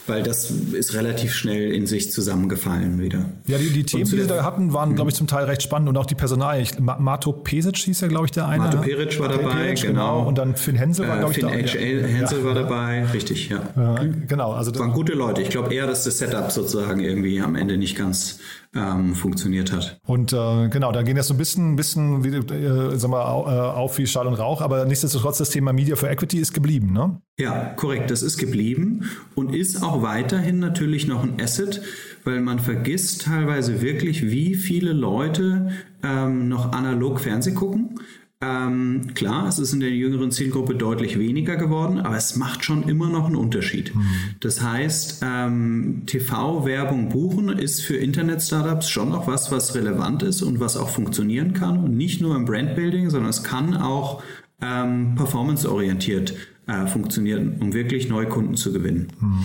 [0.08, 3.26] weil das ist relativ schnell in sich zusammengefallen wieder.
[3.48, 4.96] Ja, die, die Themen, die sie da hatten, waren, mhm.
[4.96, 6.64] glaube ich, zum Teil recht spannend und auch die Personal.
[6.80, 8.66] Mato Pesic hieß ja, glaube ich, der eine.
[8.66, 10.20] Mato Peric war dabei, Peric, genau.
[10.20, 10.28] genau.
[10.28, 11.50] Und dann Finn Hensel war, äh, glaube ich, da.
[11.50, 11.80] Finn H.
[11.80, 12.08] Ja.
[12.08, 12.46] Hensel ja.
[12.46, 13.62] war dabei, richtig, ja.
[13.76, 13.96] ja
[14.28, 14.52] genau.
[14.54, 15.42] Also das waren gute Leute.
[15.42, 18.40] Ich glaube eher, dass das Setup sozusagen irgendwie am Ende nicht ganz
[18.76, 20.00] ähm, funktioniert hat.
[20.06, 23.78] Und äh, genau, da gehen jetzt so ein bisschen, bisschen wie, äh, sag mal, äh,
[23.78, 27.22] auf wie Schall und Rauch, aber nichtsdestotrotz das Thema Media for Equity ist geblieben, ne?
[27.40, 31.82] Ja, korrekt, das ist geblieben und ist auch weiterhin natürlich noch ein Asset,
[32.24, 35.70] weil man vergisst teilweise wirklich, wie viele Leute
[36.04, 38.00] ähm, noch analog Fernseh gucken.
[38.44, 42.84] Ähm, klar, es ist in der jüngeren Zielgruppe deutlich weniger geworden, aber es macht schon
[42.84, 43.96] immer noch einen Unterschied.
[43.96, 44.06] Mhm.
[44.42, 50.60] Das heißt, ähm, TV-Werbung buchen ist für Internet-Startups schon noch was, was relevant ist und
[50.60, 51.78] was auch funktionieren kann.
[51.78, 54.22] Und nicht nur im Brandbuilding, sondern es kann auch
[54.62, 56.34] ähm, performanceorientiert
[56.68, 59.08] äh, funktionieren, um wirklich neue Kunden zu gewinnen.
[59.20, 59.44] Mhm.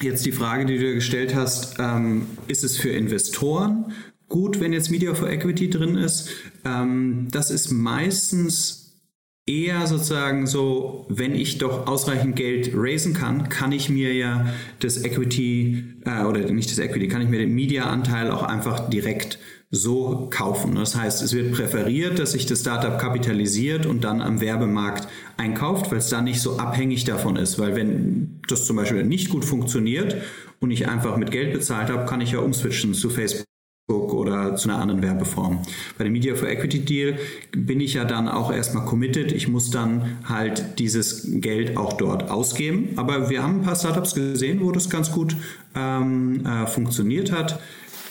[0.00, 3.92] Jetzt die Frage, die du gestellt hast, ähm, ist es für Investoren
[4.30, 6.30] gut, wenn jetzt Media for Equity drin ist.
[6.64, 9.02] Ähm, das ist meistens
[9.46, 14.46] eher sozusagen so, wenn ich doch ausreichend Geld raisen kann, kann ich mir ja
[14.78, 19.38] das Equity äh, oder nicht das Equity, kann ich mir den Media-Anteil auch einfach direkt
[19.70, 20.74] so kaufen.
[20.74, 25.06] Das heißt, es wird präferiert, dass sich das Startup kapitalisiert und dann am Werbemarkt
[25.36, 27.58] einkauft, weil es dann nicht so abhängig davon ist.
[27.58, 30.16] Weil wenn das zum Beispiel nicht gut funktioniert
[30.58, 33.46] und ich einfach mit Geld bezahlt habe, kann ich ja umswitchen zu Facebook
[33.90, 35.62] oder zu einer anderen Werbeform.
[35.98, 37.18] Bei dem Media for Equity Deal
[37.52, 39.32] bin ich ja dann auch erstmal committed.
[39.32, 42.90] Ich muss dann halt dieses Geld auch dort ausgeben.
[42.96, 45.36] Aber wir haben ein paar Startups gesehen, wo das ganz gut
[45.76, 47.60] ähm, äh, funktioniert hat.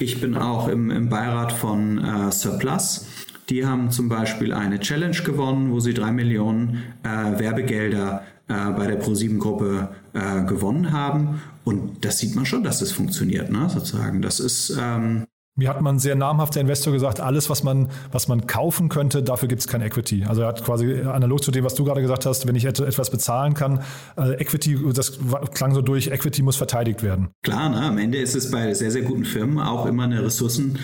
[0.01, 3.05] Ich bin auch im, im Beirat von äh, Surplus.
[3.49, 8.87] Die haben zum Beispiel eine Challenge gewonnen, wo sie drei Millionen äh, Werbegelder äh, bei
[8.87, 11.41] der Pro7-Gruppe äh, gewonnen haben.
[11.65, 13.69] Und das sieht man schon, dass das funktioniert, ne?
[13.69, 14.21] sozusagen.
[14.21, 15.25] Das ist ähm,
[15.59, 19.47] mir hat man sehr namhafter Investor gesagt, alles, was man, was man kaufen könnte, dafür
[19.49, 20.25] gibt es kein Equity.
[20.27, 23.11] Also er hat quasi analog zu dem, was du gerade gesagt hast, wenn ich etwas
[23.11, 23.81] bezahlen kann,
[24.17, 25.19] äh, Equity, das
[25.53, 27.29] klang so durch, Equity muss verteidigt werden.
[27.43, 27.81] Klar, ne?
[27.81, 30.79] am Ende ist es bei sehr, sehr guten Firmen auch immer eine Ressourcen.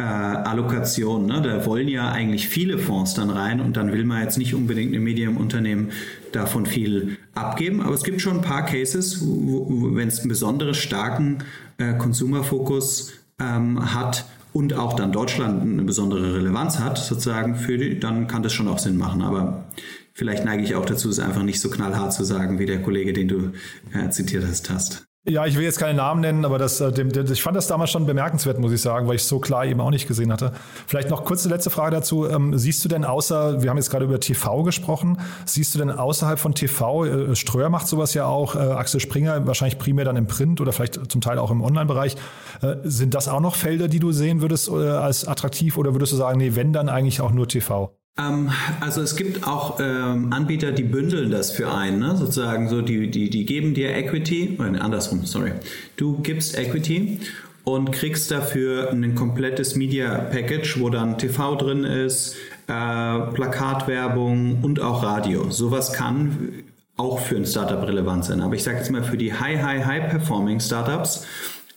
[0.00, 1.26] Äh, Allokation.
[1.26, 1.42] Ne?
[1.42, 4.94] Da wollen ja eigentlich viele Fonds dann rein und dann will man jetzt nicht unbedingt
[4.94, 5.90] im Medium-Unternehmen
[6.30, 7.80] davon viel abgeben.
[7.80, 11.38] Aber es gibt schon ein paar Cases, wenn es einen besonders starken
[11.78, 18.00] äh, Consumer-Fokus ähm, hat und auch dann Deutschland eine besondere Relevanz hat, sozusagen für die,
[18.00, 19.22] dann kann das schon auch Sinn machen.
[19.22, 19.64] Aber
[20.14, 23.12] vielleicht neige ich auch dazu, es einfach nicht so knallhart zu sagen, wie der Kollege,
[23.12, 23.52] den du
[23.92, 25.07] äh, zitiert hast, hast.
[25.28, 27.90] Ja, ich will jetzt keine Namen nennen, aber das, äh, dem, ich fand das damals
[27.90, 30.52] schon bemerkenswert, muss ich sagen, weil ich es so klar eben auch nicht gesehen hatte.
[30.86, 32.26] Vielleicht noch kurze letzte Frage dazu.
[32.26, 35.90] Ähm, siehst du denn außer, wir haben jetzt gerade über TV gesprochen, siehst du denn
[35.90, 40.16] außerhalb von TV, äh, Ströer macht sowas ja auch, äh, Axel Springer wahrscheinlich primär dann
[40.16, 42.16] im Print oder vielleicht zum Teil auch im Online-Bereich.
[42.62, 46.12] Äh, sind das auch noch Felder, die du sehen würdest äh, als attraktiv oder würdest
[46.12, 47.97] du sagen, nee, wenn dann eigentlich auch nur TV?
[48.18, 48.50] Ähm,
[48.80, 52.16] also es gibt auch ähm, Anbieter, die bündeln das für einen, ne?
[52.16, 55.52] sozusagen so, die, die, die geben dir Equity, oder nee, andersrum, sorry.
[55.96, 57.20] Du gibst Equity
[57.64, 62.34] und kriegst dafür ein komplettes Media Package, wo dann TV drin ist,
[62.66, 65.50] äh, Plakatwerbung und auch Radio.
[65.50, 66.64] Sowas kann
[66.96, 68.40] auch für ein Startup relevant sein.
[68.40, 71.24] Aber ich sage jetzt mal, für die High, High, High Performing Startups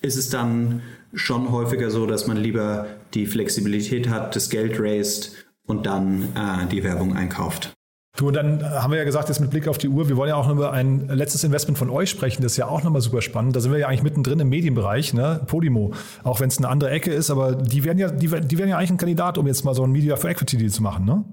[0.02, 0.82] ist es dann
[1.14, 5.36] schon häufiger so, dass man lieber die Flexibilität hat, das Geld raised
[5.72, 7.74] und dann äh, die Werbung einkauft.
[8.18, 10.28] Du, und dann haben wir ja gesagt, jetzt mit Blick auf die Uhr, wir wollen
[10.28, 12.44] ja auch noch über ein letztes Investment von euch sprechen.
[12.44, 13.56] Das ist ja auch nochmal super spannend.
[13.56, 15.42] Da sind wir ja eigentlich mittendrin im Medienbereich, ne?
[15.48, 15.94] Podimo.
[16.24, 18.78] Auch wenn es eine andere Ecke ist, aber die werden ja, die, die werden ja
[18.78, 21.24] eigentlich ein Kandidat, um jetzt mal so ein Media for Equity Deal zu machen, ne?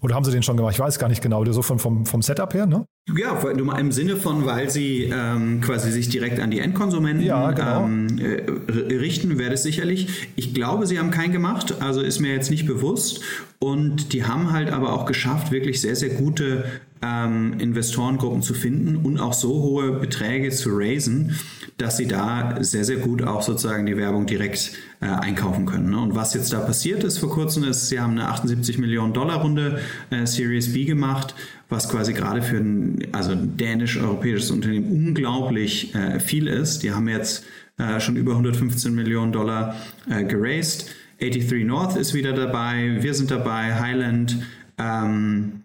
[0.00, 0.74] Oder haben sie den schon gemacht?
[0.74, 1.44] Ich weiß gar nicht genau.
[1.44, 2.84] So vom, vom, vom Setup her, ne?
[3.08, 7.84] Ja, im Sinne von, weil sie ähm, quasi sich direkt an die Endkonsumenten ja, genau.
[7.84, 10.30] ähm, äh, richten, wäre das sicherlich.
[10.36, 13.20] Ich glaube, sie haben keinen gemacht, also ist mir jetzt nicht bewusst.
[13.58, 16.64] Und die haben halt aber auch geschafft, wirklich sehr, sehr gute
[17.02, 21.36] ähm, Investorengruppen zu finden und auch so hohe Beträge zu raisen,
[21.76, 25.90] dass sie da sehr, sehr gut auch sozusagen die Werbung direkt äh, einkaufen können.
[25.90, 25.98] Ne?
[25.98, 29.42] Und was jetzt da passiert ist vor kurzem, ist, sie haben eine 78 Millionen Dollar
[29.42, 31.34] Runde äh, Series B gemacht,
[31.72, 36.82] was quasi gerade für ein also dänisch-europäisches Unternehmen unglaublich äh, viel ist.
[36.82, 37.44] Die haben jetzt
[37.78, 39.74] äh, schon über 115 Millionen Dollar
[40.08, 40.86] äh, geraced.
[41.20, 44.38] 83 North ist wieder dabei, wir sind dabei, Highland,
[44.78, 45.61] ähm,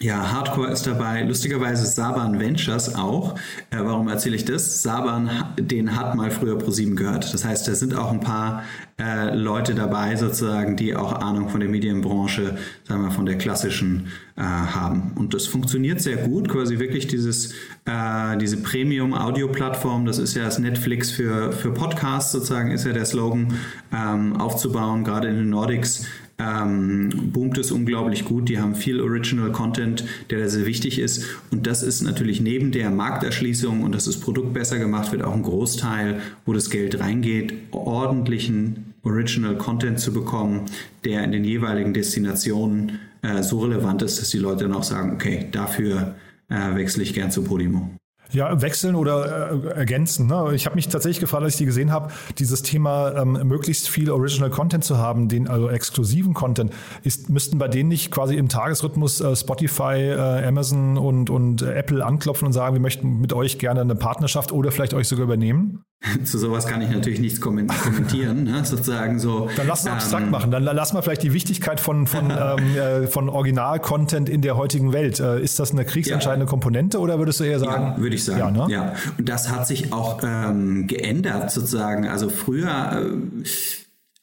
[0.00, 3.34] ja, Hardcore ist dabei, lustigerweise Saban Ventures auch.
[3.70, 4.82] Äh, warum erzähle ich das?
[4.82, 7.32] Saban, den hat mal früher ProSieben gehört.
[7.32, 8.62] Das heißt, da sind auch ein paar
[9.00, 14.08] äh, Leute dabei sozusagen, die auch Ahnung von der Medienbranche, sagen wir von der klassischen
[14.36, 15.12] äh, haben.
[15.16, 17.52] Und das funktioniert sehr gut, quasi wirklich dieses,
[17.86, 23.06] äh, diese Premium-Audio-Plattform, das ist ja das Netflix für, für Podcasts sozusagen, ist ja der
[23.06, 23.54] Slogan,
[23.94, 26.06] ähm, aufzubauen, gerade in den Nordics
[26.38, 28.48] ähm, boomt es unglaublich gut.
[28.48, 31.24] Die haben viel Original Content, der da sehr wichtig ist.
[31.50, 35.34] Und das ist natürlich neben der Markterschließung und dass das Produkt besser gemacht wird, auch
[35.34, 40.62] ein Großteil, wo das Geld reingeht, ordentlichen Original Content zu bekommen,
[41.04, 45.12] der in den jeweiligen Destinationen äh, so relevant ist, dass die Leute dann auch sagen,
[45.14, 46.16] okay, dafür
[46.48, 47.90] äh, wechsle ich gern zu Podimo.
[48.32, 50.26] Ja, wechseln oder äh, ergänzen.
[50.26, 50.52] Ne?
[50.54, 54.10] Ich habe mich tatsächlich gefragt, als ich die gesehen habe, dieses Thema ähm, möglichst viel
[54.10, 56.72] Original Content zu haben, den also exklusiven Content,
[57.04, 62.04] ist, müssten bei denen nicht quasi im Tagesrhythmus äh, Spotify, äh, Amazon und, und Apple
[62.04, 65.84] anklopfen und sagen, wir möchten mit euch gerne eine Partnerschaft oder vielleicht euch sogar übernehmen?
[66.24, 68.64] Zu sowas kann ich natürlich nichts kommentieren, ne?
[68.64, 69.48] sozusagen so.
[69.56, 70.50] Dann lass uns abstrakt ähm, machen.
[70.50, 74.92] Dann lass mal vielleicht die Wichtigkeit von, von, ähm, äh, von Original-Content in der heutigen
[74.92, 75.20] Welt.
[75.20, 76.50] Äh, ist das eine kriegsentscheidende ja.
[76.50, 77.94] Komponente oder würdest du eher sagen?
[77.96, 78.38] Ja, würde ich sagen.
[78.38, 78.66] Ja, ne?
[78.68, 78.94] ja.
[79.18, 82.06] Und das hat sich auch ähm, geändert sozusagen.
[82.06, 83.02] Also früher
[83.44, 83.46] äh,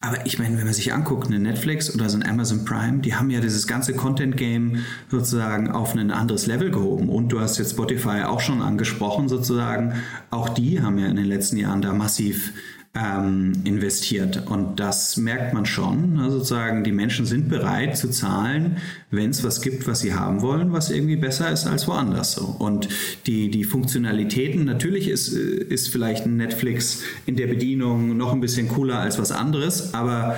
[0.05, 3.15] aber ich meine, wenn man sich anguckt, eine Netflix oder so ein Amazon Prime, die
[3.15, 7.07] haben ja dieses ganze Content-Game sozusagen auf ein anderes Level gehoben.
[7.07, 9.93] Und du hast jetzt Spotify auch schon angesprochen, sozusagen.
[10.29, 12.51] Auch die haben ja in den letzten Jahren da massiv
[12.95, 14.45] ähm, investiert.
[14.47, 16.13] Und das merkt man schon.
[16.13, 16.29] Ne?
[16.29, 18.77] Sozusagen, die Menschen sind bereit zu zahlen,
[19.09, 22.33] wenn es was gibt, was sie haben wollen, was irgendwie besser ist als woanders.
[22.33, 22.45] So.
[22.45, 22.89] Und
[23.25, 28.99] die, die Funktionalitäten, natürlich ist, ist vielleicht Netflix in der Bedienung noch ein bisschen cooler
[28.99, 30.35] als was anderes, aber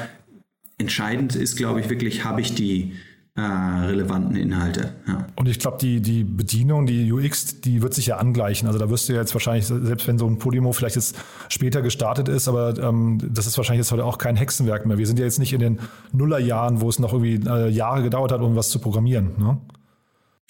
[0.78, 2.94] entscheidend ist, glaube ich, wirklich, habe ich die
[3.38, 4.94] äh, relevanten Inhalte.
[5.08, 5.28] Ja.
[5.36, 8.68] Und ich glaube, die, die Bedienung, die UX, die wird sich ja angleichen.
[8.68, 11.18] Also da wirst du jetzt wahrscheinlich, selbst wenn so ein Podimo vielleicht jetzt
[11.50, 14.98] später gestartet ist, aber ähm, das ist wahrscheinlich jetzt heute auch kein Hexenwerk mehr.
[14.98, 15.80] Wir sind ja jetzt nicht in den
[16.14, 19.32] Nullerjahren, wo es noch irgendwie äh, Jahre gedauert hat, um was zu programmieren.
[19.38, 19.58] Ne?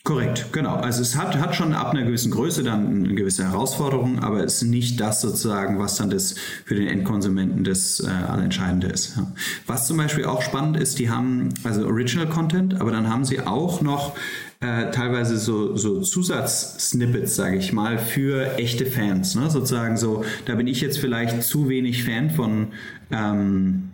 [0.05, 0.75] Korrekt, genau.
[0.75, 4.61] Also es hat, hat schon ab einer gewissen Größe dann eine gewisse Herausforderung, aber es
[4.61, 9.17] ist nicht das sozusagen, was dann das für den Endkonsumenten das äh, Allentscheidende ist.
[9.17, 9.33] Ja.
[9.65, 13.39] Was zum Beispiel auch spannend ist, die haben also Original Content, aber dann haben sie
[13.39, 14.15] auch noch
[14.59, 19.33] äh, teilweise so, so Zusatzsnippets, sage ich mal, für echte Fans.
[19.33, 19.49] Ne?
[19.49, 22.67] Sozusagen so, da bin ich jetzt vielleicht zu wenig Fan von
[23.09, 23.89] ähm,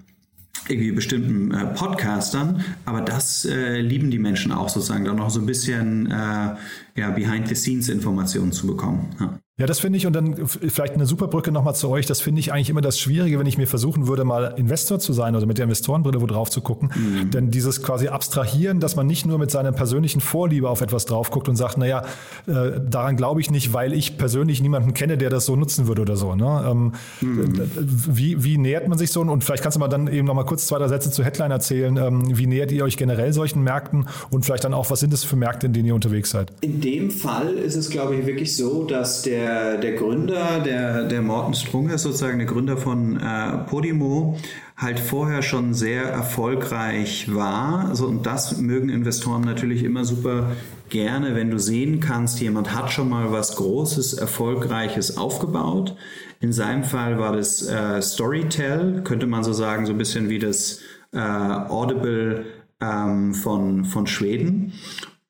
[0.72, 5.40] irgendwie bestimmten äh, Podcastern, aber das äh, lieben die Menschen auch sozusagen, da noch so
[5.40, 6.56] ein bisschen äh,
[6.96, 9.16] ja, Behind-the-Scenes-Informationen zu bekommen.
[9.20, 9.40] Ja.
[9.62, 12.08] Ja, das finde ich und dann vielleicht eine super Brücke nochmal zu euch.
[12.08, 15.14] Das finde ich eigentlich immer das Schwierige, wenn ich mir versuchen würde, mal Investor zu
[15.14, 16.90] sein oder mit der Investorenbrille wo drauf zu gucken.
[16.96, 17.30] Mhm.
[17.30, 21.30] Denn dieses quasi Abstrahieren, dass man nicht nur mit seiner persönlichen Vorliebe auf etwas drauf
[21.30, 22.06] guckt und sagt, naja,
[22.48, 26.02] äh, daran glaube ich nicht, weil ich persönlich niemanden kenne, der das so nutzen würde
[26.02, 26.34] oder so.
[26.34, 26.66] Ne?
[26.68, 27.62] Ähm, mhm.
[27.78, 29.22] wie, wie nähert man sich so?
[29.22, 31.98] Und vielleicht kannst du mal dann eben nochmal kurz zwei, drei Sätze zu Headline erzählen.
[31.98, 35.24] Ähm, wie nähert ihr euch generell solchen Märkten und vielleicht dann auch, was sind das
[35.24, 36.52] für Märkte, in denen ihr unterwegs seid?
[36.62, 41.22] In dem Fall ist es, glaube ich, wirklich so, dass der der, Gründer, der, der
[41.22, 44.38] Morten Strunger ist sozusagen der Gründer von äh, Podimo,
[44.78, 47.90] halt vorher schon sehr erfolgreich war.
[47.90, 50.52] Also, und das mögen Investoren natürlich immer super
[50.90, 55.96] gerne, wenn du sehen kannst, jemand hat schon mal was Großes, Erfolgreiches aufgebaut.
[56.40, 60.40] In seinem Fall war das äh, Storytel, könnte man so sagen, so ein bisschen wie
[60.40, 60.80] das
[61.14, 62.46] äh, Audible
[62.82, 64.74] ähm, von, von Schweden.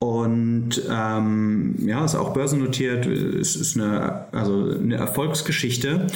[0.03, 6.07] Und ähm, ja, ist auch börsennotiert, es ist eine, also eine Erfolgsgeschichte.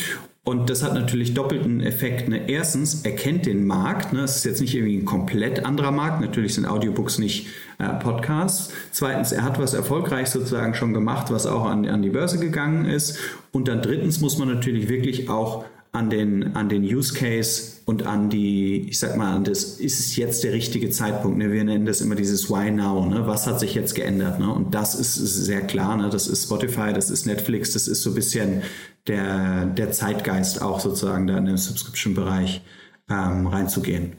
[0.43, 2.27] Und das hat natürlich doppelten Effekt.
[2.27, 2.49] Ne?
[2.49, 4.11] Erstens, er kennt den Markt.
[4.11, 4.21] Ne?
[4.21, 6.21] Es ist jetzt nicht irgendwie ein komplett anderer Markt.
[6.21, 8.73] Natürlich sind Audiobooks nicht äh, Podcasts.
[8.91, 12.85] Zweitens, er hat was erfolgreich sozusagen schon gemacht, was auch an, an die Börse gegangen
[12.85, 13.19] ist.
[13.51, 15.65] Und dann drittens muss man natürlich wirklich auch
[15.95, 19.99] an den, an den Use Case und an die, ich sag mal, an das, ist
[19.99, 21.37] es jetzt der richtige Zeitpunkt?
[21.37, 21.51] Ne?
[21.51, 23.05] Wir nennen das immer dieses Why Now.
[23.05, 23.25] Ne?
[23.27, 24.39] Was hat sich jetzt geändert?
[24.39, 24.51] Ne?
[24.51, 25.95] Und das ist sehr klar.
[25.95, 26.09] Ne?
[26.09, 28.63] Das ist Spotify, das ist Netflix, das ist so ein bisschen
[29.07, 32.61] der, der Zeitgeist auch sozusagen da in den Subscription-Bereich
[33.09, 34.13] ähm, reinzugehen.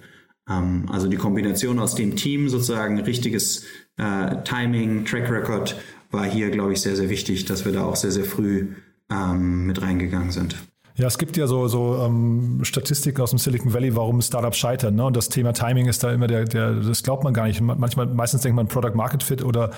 [0.48, 3.64] Ähm, also die Kombination aus dem Team sozusagen, richtiges
[3.98, 5.76] äh, Timing, Track Record
[6.10, 8.68] war hier, glaube ich, sehr, sehr wichtig, dass wir da auch sehr, sehr früh
[9.10, 10.56] ähm, mit reingegangen sind.
[10.96, 14.94] Ja, es gibt ja so, so ähm, Statistiken aus dem Silicon Valley, warum Startups scheitern.
[14.94, 15.04] Ne?
[15.04, 17.60] Und das Thema Timing ist da immer der, der, das glaubt man gar nicht.
[17.60, 19.70] Manchmal, meistens denkt man Product Market Fit oder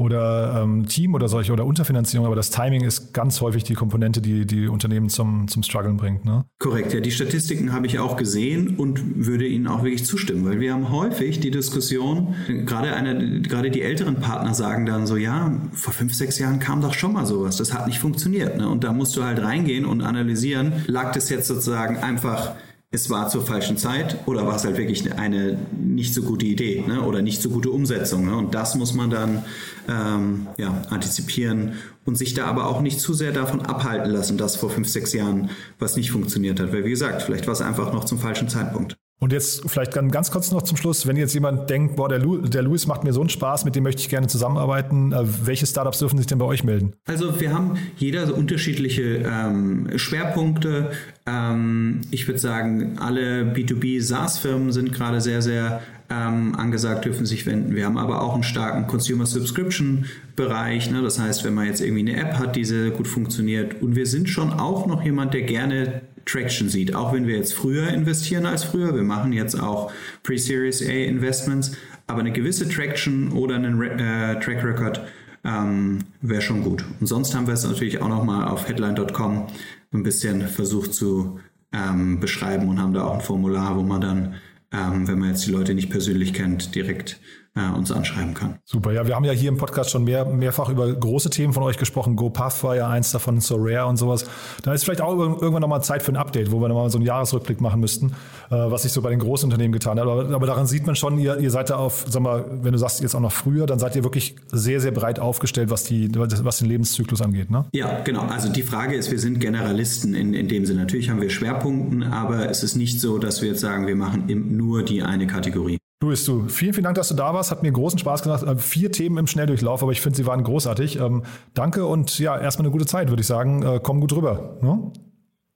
[0.00, 4.22] oder ähm, Team oder solche oder Unterfinanzierung, aber das Timing ist ganz häufig die Komponente,
[4.22, 6.24] die die Unternehmen zum, zum Struggeln bringt.
[6.24, 6.46] Ne?
[6.58, 10.58] Korrekt, ja, die Statistiken habe ich auch gesehen und würde Ihnen auch wirklich zustimmen, weil
[10.58, 15.52] wir haben häufig die Diskussion, gerade, eine, gerade die älteren Partner sagen dann so, ja,
[15.72, 18.56] vor fünf, sechs Jahren kam doch schon mal sowas, das hat nicht funktioniert.
[18.56, 18.70] Ne?
[18.70, 22.54] Und da musst du halt reingehen und analysieren, lag das jetzt sozusagen einfach
[22.92, 26.84] es war zur falschen Zeit oder war es halt wirklich eine nicht so gute Idee
[26.86, 27.02] ne?
[27.02, 28.26] oder nicht so gute Umsetzung.
[28.26, 28.36] Ne?
[28.36, 29.44] Und das muss man dann
[29.88, 31.74] ähm, ja, antizipieren
[32.04, 35.12] und sich da aber auch nicht zu sehr davon abhalten lassen, dass vor fünf, sechs
[35.12, 36.72] Jahren was nicht funktioniert hat.
[36.72, 38.96] Weil wie gesagt, vielleicht war es einfach noch zum falschen Zeitpunkt.
[39.20, 42.38] Und jetzt vielleicht ganz kurz noch zum Schluss, wenn jetzt jemand denkt, boah, der, Lu
[42.38, 45.66] der Louis macht mir so einen Spaß, mit dem möchte ich gerne zusammenarbeiten, äh, welche
[45.66, 46.94] Startups dürfen sich denn bei euch melden?
[47.04, 50.92] Also wir haben jeder so unterschiedliche ähm, Schwerpunkte.
[51.26, 57.46] Ähm, ich würde sagen, alle B2B SaaS-Firmen sind gerade sehr, sehr ähm, angesagt, dürfen sich
[57.46, 57.74] wenden.
[57.74, 60.90] Wir haben aber auch einen starken Consumer Subscription Bereich.
[60.90, 61.02] Ne?
[61.02, 63.82] Das heißt, wenn man jetzt irgendwie eine App hat, die sehr gut funktioniert.
[63.82, 66.00] Und wir sind schon auch noch jemand, der gerne
[66.30, 66.94] Traction sieht.
[66.94, 71.72] Auch wenn wir jetzt früher investieren als früher, wir machen jetzt auch Pre-Series A Investments,
[72.06, 75.00] aber eine gewisse Traction oder einen äh, Track Record
[75.44, 76.84] ähm, wäre schon gut.
[77.00, 79.46] Und sonst haben wir es natürlich auch nochmal auf headline.com
[79.92, 81.40] ein bisschen versucht zu
[81.72, 84.34] ähm, beschreiben und haben da auch ein Formular, wo man dann,
[84.72, 87.20] ähm, wenn man jetzt die Leute nicht persönlich kennt, direkt
[87.56, 88.58] äh, uns anschreiben kann.
[88.64, 91.62] Super, ja, wir haben ja hier im Podcast schon mehr, mehrfach über große Themen von
[91.62, 92.14] euch gesprochen.
[92.14, 94.24] GoPuff war ja eins davon, So Rare und sowas.
[94.62, 97.06] Da ist vielleicht auch irgendwann nochmal Zeit für ein Update, wo wir nochmal so einen
[97.06, 98.12] Jahresrückblick machen müssten,
[98.50, 100.06] äh, was sich so bei den großen Unternehmen getan hat.
[100.06, 102.78] Aber, aber daran sieht man schon, ihr, ihr seid da auf, sag mal, wenn du
[102.78, 106.08] sagst jetzt auch noch früher, dann seid ihr wirklich sehr, sehr breit aufgestellt, was, die,
[106.14, 107.50] was den Lebenszyklus angeht.
[107.50, 107.64] Ne?
[107.72, 108.22] Ja, genau.
[108.22, 110.80] Also die Frage ist, wir sind Generalisten in, in dem Sinne.
[110.80, 114.24] Natürlich haben wir Schwerpunkten, aber es ist nicht so, dass wir jetzt sagen, wir machen
[114.56, 115.79] nur die eine Kategorie.
[116.02, 117.50] Luis, du, vielen, vielen Dank, dass du da warst.
[117.50, 118.42] Hat mir großen Spaß gemacht.
[118.42, 120.98] Äh, vier Themen im Schnelldurchlauf, aber ich finde, sie waren großartig.
[120.98, 123.62] Ähm, danke und ja, erstmal eine gute Zeit, würde ich sagen.
[123.62, 124.56] Äh, komm gut rüber.
[124.62, 124.92] Ne?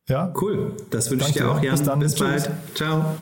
[0.07, 0.35] Ja?
[0.39, 0.77] Cool.
[0.91, 1.73] Das wünsche ich dir auch, Jan.
[1.73, 1.99] Bis dann.
[1.99, 2.51] Bis bald.
[2.75, 3.17] Ciao.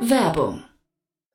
[0.00, 0.62] Werbung.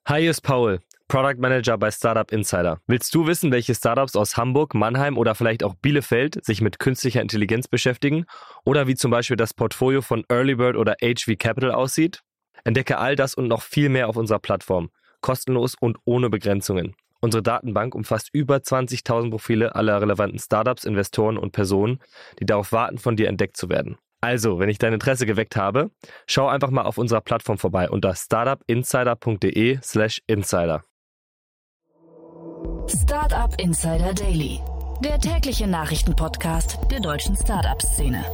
[0.08, 2.80] Hi, hier ist Paul, Product Manager bei Startup Insider.
[2.88, 7.22] Willst du wissen, welche Startups aus Hamburg, Mannheim oder vielleicht auch Bielefeld sich mit künstlicher
[7.22, 8.26] Intelligenz beschäftigen?
[8.64, 12.24] Oder wie zum Beispiel das Portfolio von Earlybird oder HV Capital aussieht?
[12.68, 14.90] Entdecke all das und noch viel mehr auf unserer Plattform.
[15.22, 16.98] Kostenlos und ohne Begrenzungen.
[17.22, 22.00] Unsere Datenbank umfasst über 20.000 Profile aller relevanten Startups, Investoren und Personen,
[22.42, 23.98] die darauf warten, von dir entdeckt zu werden.
[24.20, 25.92] Also, wenn ich dein Interesse geweckt habe,
[26.28, 30.84] schau einfach mal auf unserer Plattform vorbei unter startupinsider.de/slash insider.
[32.90, 34.60] Startup Insider Daily,
[35.02, 38.26] der tägliche Nachrichtenpodcast der deutschen Startup-Szene.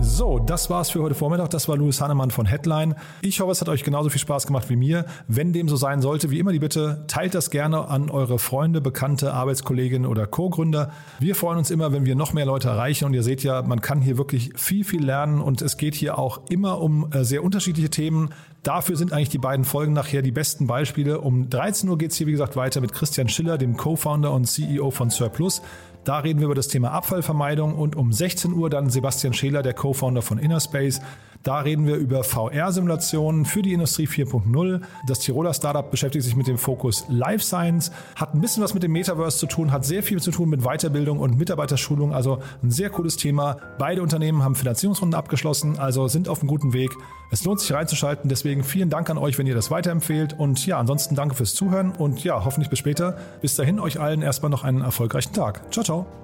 [0.00, 1.50] So, das war's für heute Vormittag.
[1.50, 2.96] Das war Louis Hannemann von Headline.
[3.22, 5.06] Ich hoffe, es hat euch genauso viel Spaß gemacht wie mir.
[5.28, 8.80] Wenn dem so sein sollte, wie immer die Bitte, teilt das gerne an eure Freunde,
[8.80, 10.90] Bekannte, Arbeitskolleginnen oder Co-Gründer.
[11.20, 13.04] Wir freuen uns immer, wenn wir noch mehr Leute erreichen.
[13.04, 15.40] Und ihr seht ja, man kann hier wirklich viel, viel lernen.
[15.40, 18.30] Und es geht hier auch immer um äh, sehr unterschiedliche Themen.
[18.64, 21.20] Dafür sind eigentlich die beiden Folgen nachher die besten Beispiele.
[21.20, 24.90] Um 13 Uhr geht's hier, wie gesagt, weiter mit Christian Schiller, dem Co-Founder und CEO
[24.90, 25.62] von Surplus.
[26.04, 29.72] Da reden wir über das Thema Abfallvermeidung und um 16 Uhr dann Sebastian Scheler, der
[29.72, 31.00] Co-Founder von Innerspace.
[31.44, 34.80] Da reden wir über VR-Simulationen für die Industrie 4.0.
[35.06, 38.82] Das Tiroler Startup beschäftigt sich mit dem Fokus Life Science, hat ein bisschen was mit
[38.82, 42.14] dem Metaverse zu tun, hat sehr viel zu tun mit Weiterbildung und Mitarbeiterschulung.
[42.14, 43.58] Also ein sehr cooles Thema.
[43.78, 46.92] Beide Unternehmen haben Finanzierungsrunden abgeschlossen, also sind auf einem guten Weg.
[47.30, 48.30] Es lohnt sich reinzuschalten.
[48.30, 50.32] Deswegen vielen Dank an euch, wenn ihr das weiterempfehlt.
[50.38, 53.18] Und ja, ansonsten danke fürs Zuhören und ja, hoffentlich bis später.
[53.42, 55.70] Bis dahin euch allen erstmal noch einen erfolgreichen Tag.
[55.70, 56.23] Ciao, ciao.